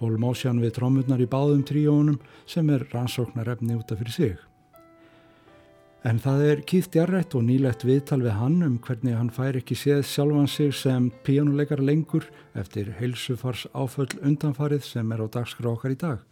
Paul 0.00 0.16
Motion 0.18 0.64
við 0.64 0.80
trómurnar 0.80 1.22
í 1.22 1.30
báðum 1.30 1.62
tríónum 1.62 2.18
sem 2.48 2.74
er 2.74 2.88
rannsóknarefni 2.90 3.78
út 3.78 3.94
af 3.94 4.02
fyrir 4.02 4.16
sig. 4.18 4.49
En 6.00 6.16
það 6.16 6.42
er 6.48 6.60
kýft 6.64 6.94
jarrætt 6.96 7.34
og 7.36 7.42
nýlegt 7.44 7.82
viðtal 7.84 8.22
við 8.22 8.38
hann 8.38 8.62
um 8.64 8.78
hvernig 8.80 9.18
hann 9.18 9.28
fær 9.36 9.58
ekki 9.58 9.76
séð 9.76 10.06
sjálfan 10.08 10.46
sig 10.48 10.72
sem 10.72 11.10
píjónuleikar 11.26 11.82
lengur 11.84 12.24
eftir 12.56 12.94
heilsufars 12.96 13.66
áföll 13.76 14.14
undanfarið 14.24 14.86
sem 14.86 15.12
er 15.12 15.20
á 15.20 15.26
dagskrá 15.28 15.68
okkar 15.68 15.92
í 15.92 15.98
dag. 16.00 16.22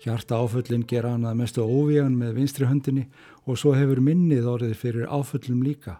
Hjarta 0.00 0.40
áföllin 0.40 0.86
gera 0.88 1.12
hann 1.12 1.28
að 1.28 1.36
mestu 1.42 1.60
óvígan 1.60 2.16
með 2.16 2.38
vinstri 2.40 2.70
höndinni 2.70 3.04
og 3.44 3.60
svo 3.60 3.74
hefur 3.76 4.00
minnið 4.00 4.48
orðið 4.54 4.74
fyrir 4.80 5.12
áföllum 5.12 5.60
líka. 5.62 5.98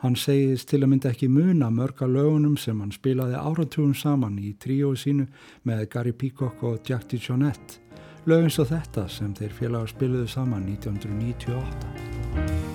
Hann 0.00 0.14
segist 0.14 0.70
til 0.70 0.84
að 0.84 0.92
mynda 0.94 1.10
ekki 1.10 1.26
muna 1.28 1.72
mörga 1.74 2.06
lögunum 2.06 2.54
sem 2.56 2.78
hann 2.80 2.94
spilaði 2.94 3.34
áratugum 3.34 3.96
saman 3.98 4.38
í 4.38 4.54
tríói 4.62 4.94
sínu 4.96 5.26
með 5.66 5.88
Gary 5.90 6.14
Peacock 6.14 6.62
og 6.62 6.86
Jack 6.86 7.10
DeJohnette. 7.10 7.82
Lögins 8.28 8.58
og 8.60 8.68
þetta 8.68 9.06
sem 9.08 9.30
þeir 9.32 9.54
félagar 9.56 9.94
spiluðu 9.94 10.28
saman 10.28 10.66
1998. 10.68 12.69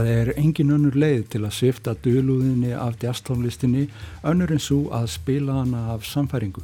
Það 0.00 0.06
er 0.16 0.28
engin 0.40 0.70
önnur 0.72 0.94
leið 0.96 1.24
til 1.34 1.38
að 1.44 1.52
svifta 1.52 1.92
dölúðinni 2.00 2.70
af 2.72 2.94
jazztónlistinni 3.02 3.82
önnur 4.24 4.54
en 4.54 4.62
svo 4.64 4.78
að 4.96 5.10
spila 5.12 5.58
hana 5.58 5.82
af 5.92 6.06
samfæringu. 6.08 6.62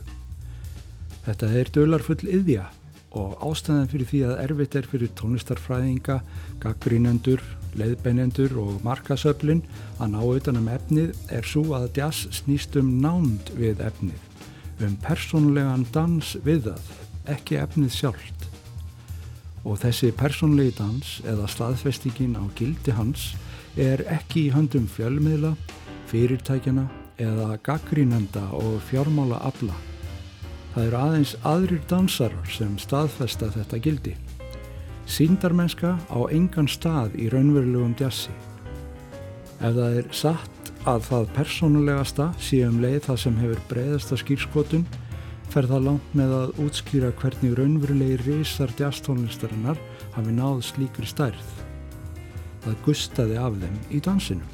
Þetta 1.27 1.51
er 1.61 1.71
dölarfull 1.75 2.23
yðja 2.25 2.71
og 3.13 3.35
ástæðan 3.45 3.91
fyrir 3.93 4.09
því 4.09 4.21
að 4.25 4.41
erfitt 4.47 4.79
er 4.81 4.89
fyrir 4.89 5.13
tónlistarfræðinga, 5.21 6.17
gaggrínendur, 6.65 7.45
leiðbeinendur 7.77 8.57
og 8.63 8.81
markasöflin 8.87 9.61
að 10.01 10.15
ná 10.15 10.19
utanum 10.25 10.71
efnið 10.73 11.13
er 11.29 11.45
svo 11.45 11.67
að 11.77 11.91
jazz 12.01 12.31
snýst 12.39 12.81
um 12.81 12.95
nánd 13.05 13.53
við 13.61 13.85
efnið, 13.85 14.25
um 14.81 14.97
persónulegan 15.05 15.85
dans 15.93 16.33
við 16.41 16.71
það, 16.71 16.89
ekki 17.37 17.61
efnið 17.67 17.93
sjálft 18.01 18.36
og 19.67 19.81
þessi 19.83 20.13
persónlegi 20.15 20.77
dans 20.79 21.17
eða 21.27 21.49
staðfestingin 21.51 22.39
á 22.39 22.45
gildi 22.59 22.95
hans 22.95 23.33
er 23.77 24.05
ekki 24.09 24.47
í 24.47 24.53
höndum 24.55 24.87
fjölmiðla, 24.89 25.53
fyrirtækjana 26.07 26.87
eða 27.19 27.57
gaggrínenda 27.67 28.45
og 28.55 28.79
fjármála 28.89 29.41
afla. 29.49 29.75
Það 30.75 30.87
eru 30.87 31.01
aðeins 31.01 31.35
aðrir 31.49 31.83
dansarar 31.91 32.51
sem 32.53 32.77
staðfesta 32.79 33.49
þetta 33.55 33.81
gildi. 33.83 34.15
Sýndarmennska 35.07 35.95
á 36.13 36.19
engan 36.35 36.69
stað 36.71 37.17
í 37.19 37.31
raunverulegum 37.33 37.95
djassi. 37.99 38.35
Ef 39.57 39.73
það 39.73 39.99
er 40.03 40.09
satt 40.13 40.71
að 40.87 41.07
það 41.09 41.33
persónulegasta 41.39 42.29
sé 42.43 42.61
um 42.67 42.79
leið 42.83 43.01
það 43.09 43.21
sem 43.25 43.39
hefur 43.41 43.63
breyðasta 43.71 44.19
skýrskotun 44.21 44.87
fer 45.53 45.69
það 45.71 45.87
langt 45.87 46.13
með 46.19 46.35
að 46.37 46.61
útskýra 46.67 47.13
hvernig 47.21 47.57
raunverulegi 47.59 48.19
risar 48.25 48.73
jazztónlistarinnar 48.79 49.81
hafi 50.17 50.35
náð 50.37 50.63
slíkri 50.69 51.09
stærð. 51.09 51.51
Það 52.65 52.79
gustaði 52.87 53.41
af 53.41 53.59
þeim 53.63 53.77
í 53.91 54.03
dansinu. 54.03 54.47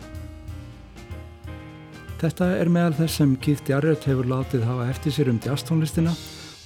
Þetta 2.22 2.52
er 2.54 2.68
meðal 2.70 2.94
þess 3.00 3.18
sem 3.18 3.32
Keith 3.42 3.66
Jarrett 3.66 4.04
hefur 4.06 4.28
látið 4.30 4.68
hafa 4.68 4.90
eftir 4.92 5.14
sér 5.16 5.32
um 5.32 5.40
jazztónlistina 5.42 6.12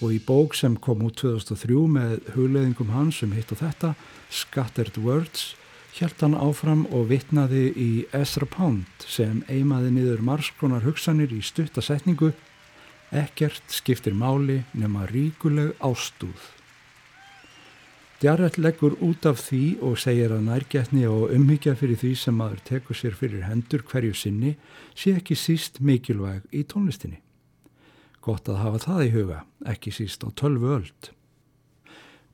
og 0.04 0.10
í 0.12 0.18
bók 0.20 0.56
sem 0.58 0.74
kom 0.76 1.06
út 1.06 1.16
2003 1.22 1.78
með 1.94 2.18
hugleðingum 2.34 2.90
hans 2.92 3.22
um 3.24 3.32
hitt 3.32 3.54
og 3.54 3.62
þetta, 3.62 3.94
Scattered 4.28 4.98
Words, 5.00 5.54
hjælt 5.96 6.20
hann 6.20 6.36
áfram 6.36 6.84
og 6.92 7.08
vitnaði 7.08 7.70
í 7.72 7.90
Ezra 8.16 8.44
Pound 8.44 9.06
sem 9.08 9.40
eimaði 9.48 9.94
niður 9.94 10.20
margskonar 10.28 10.84
hugsanir 10.84 11.32
í 11.32 11.40
stuttasetningu 11.40 12.34
Ekkert 13.14 13.70
skiptir 13.70 14.14
máli 14.18 14.64
nema 14.74 15.06
ríkuleg 15.06 15.76
ástúð. 15.78 16.40
Djarrell 18.18 18.56
leggur 18.58 18.96
út 19.04 19.26
af 19.28 19.42
því 19.44 19.76
og 19.84 19.98
segir 20.00 20.32
að 20.32 20.46
nærgætni 20.48 21.04
og 21.06 21.34
umhyggja 21.36 21.74
fyrir 21.76 22.00
því 22.00 22.14
sem 22.16 22.34
maður 22.34 22.62
tekur 22.64 22.96
sér 22.96 23.14
fyrir 23.14 23.44
hendur 23.44 23.84
hverju 23.84 24.16
sinni 24.16 24.54
sé 24.96 25.12
ekki 25.20 25.36
síst 25.36 25.82
mikilvæg 25.84 26.48
í 26.50 26.64
tónlistinni. 26.64 27.20
Gott 28.24 28.48
að 28.48 28.62
hafa 28.64 28.80
það 28.86 29.04
í 29.04 29.12
huga, 29.14 29.42
ekki 29.68 29.92
síst 29.94 30.24
á 30.26 30.32
tölvu 30.32 30.72
öld. 30.78 31.10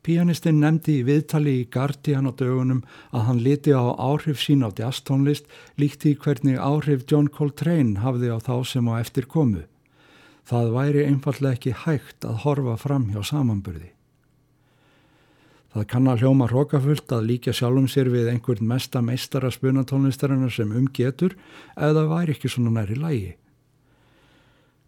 Pianistinn 0.03 0.62
nefndi 0.62 1.01
í 1.01 1.03
viðtali 1.07 1.59
í 1.61 1.66
Guardian 1.70 2.31
á 2.31 2.33
dögunum 2.33 2.81
að 3.11 3.27
hann 3.27 3.43
liti 3.43 3.75
á 3.75 3.83
áhrif 3.93 4.41
sín 4.41 4.64
á 4.64 4.70
jazztónlist 4.70 5.51
líkti 5.79 6.14
hvernig 6.16 6.57
áhrif 6.62 7.05
John 7.11 7.29
Coltrane 7.29 8.01
hafði 8.01 8.33
á 8.33 8.39
þá 8.41 8.57
sem 8.66 8.89
á 8.89 9.03
eftir 9.03 9.29
komu. 9.31 9.66
Það 10.49 10.70
væri 10.74 11.03
einfallega 11.07 11.59
ekki 11.59 11.74
hægt 11.84 12.26
að 12.26 12.40
horfa 12.45 12.76
fram 12.80 13.11
hjá 13.12 13.22
samanburði. 13.24 13.93
Það 15.72 15.86
kann 15.88 16.09
að 16.11 16.24
hljóma 16.24 16.49
hrókafullt 16.51 17.12
að 17.16 17.28
líka 17.30 17.53
sjálfum 17.57 17.86
sér 17.88 18.11
við 18.12 18.28
einhvern 18.28 18.66
mesta 18.68 19.01
meistara 19.01 19.49
spunatónlistarinnar 19.55 20.53
sem 20.53 20.74
umgetur 20.76 21.36
eða 21.76 22.05
væri 22.11 22.34
ekki 22.36 22.51
svona 22.53 22.74
næri 22.74 22.99
lægi. 23.01 23.30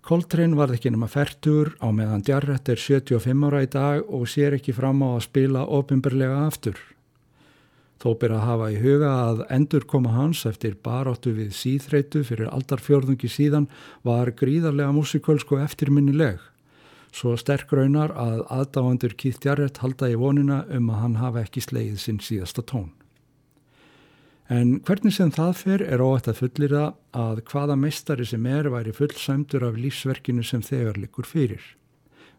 Coltrane 0.04 0.58
varð 0.58 0.76
ekki 0.76 0.92
nema 0.92 1.08
færtur 1.08 1.70
á 1.80 1.88
meðan 1.88 2.26
Jarrett 2.28 2.68
er 2.68 2.76
75 2.76 3.46
ára 3.48 3.62
í 3.64 3.70
dag 3.72 4.04
og 4.04 4.26
sér 4.28 4.58
ekki 4.58 4.74
fram 4.76 5.00
á 5.00 5.16
að 5.16 5.24
spila 5.30 5.64
ofinberlega 5.64 6.42
aftur. 6.44 6.76
Þó 8.02 8.08
ber 8.20 8.34
að 8.36 8.46
hafa 8.48 8.70
í 8.74 8.80
huga 8.82 9.10
að 9.28 9.44
endur 9.54 9.86
koma 9.88 10.14
hans 10.16 10.42
eftir 10.48 10.74
baráttu 10.84 11.32
við 11.36 11.54
síþreitu 11.56 12.24
fyrir 12.26 12.50
aldarfjörðungi 12.52 13.30
síðan 13.30 13.68
var 14.04 14.32
gríðarlega 14.36 14.92
músikölsk 14.96 15.54
og 15.54 15.62
eftirminnileg. 15.64 16.42
Svo 17.14 17.36
sterk 17.38 17.70
raunar 17.70 18.10
að 18.18 18.42
aðdáandur 18.50 19.14
Keith 19.14 19.46
Jarrett 19.46 19.78
halda 19.84 20.10
í 20.10 20.18
vonina 20.18 20.64
um 20.74 20.90
að 20.90 21.00
hann 21.04 21.16
hafa 21.22 21.44
ekki 21.46 21.62
sleið 21.62 21.96
sinn 22.02 22.18
síðasta 22.18 22.64
tón. 22.66 22.90
En 24.50 24.80
hvernig 24.84 25.14
sem 25.16 25.30
það 25.32 25.54
fer 25.56 25.82
er 25.86 26.02
óætt 26.04 26.26
að 26.28 26.42
fullira 26.42 26.82
að 27.16 27.40
hvaða 27.48 27.78
meistari 27.80 28.26
sem 28.28 28.44
er 28.50 28.68
væri 28.74 28.92
fullsæmdur 28.92 29.64
af 29.70 29.78
lífsverkinu 29.80 30.44
sem 30.44 30.60
þegar 30.60 30.98
likur 31.00 31.24
fyrir. 31.24 31.62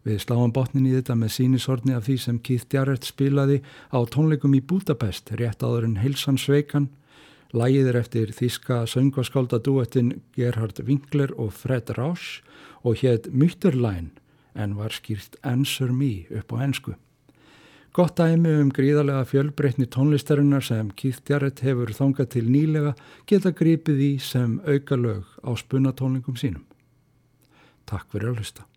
Við 0.06 0.20
sláum 0.22 0.52
botnin 0.54 0.86
í 0.86 0.92
þetta 0.94 1.16
með 1.18 1.32
sínisorni 1.34 1.96
af 1.98 2.04
því 2.06 2.16
sem 2.22 2.36
Keith 2.46 2.70
Jarrett 2.70 3.08
spilaði 3.08 3.64
á 3.90 3.98
tónleikum 4.06 4.54
í 4.54 4.62
Budapest 4.62 5.32
rétt 5.40 5.66
áður 5.66 5.88
en 5.88 5.96
Hilsan 6.04 6.38
Sveikan. 6.38 6.92
Lægið 7.56 7.90
er 7.90 7.98
eftir 8.04 8.34
þíska 8.38 8.84
söngvaskálda 8.92 9.58
duettin 9.66 10.20
Gerhard 10.38 10.84
Winkler 10.86 11.34
og 11.42 11.56
Fred 11.58 11.90
Rausch 11.98 12.44
og 12.86 13.02
hétt 13.02 13.32
Mütterlein 13.34 14.12
en 14.54 14.76
var 14.78 14.94
skýrt 14.94 15.40
Answer 15.42 15.90
Me 15.90 16.28
upp 16.30 16.54
á 16.54 16.62
ennsku. 16.68 16.94
Gott 17.96 18.20
dæmi 18.20 18.52
um 18.60 18.70
gríðarlega 18.76 19.26
fjölbreytni 19.26 19.88
tónlistarinnar 19.90 20.62
sem 20.68 20.94
Keith 21.00 21.26
Jarrett 21.32 21.64
hefur 21.66 21.96
þangað 21.96 22.30
til 22.36 22.46
nýlega 22.52 22.94
geta 23.26 23.56
grípið 23.56 24.06
í 24.06 24.14
sem 24.22 24.60
auka 24.68 25.00
lög 25.00 25.34
á 25.42 25.50
spunatónlingum 25.58 26.38
sínum. 26.38 26.68
Takk 27.90 28.12
fyrir 28.12 28.36
að 28.36 28.44
hlusta. 28.44 28.70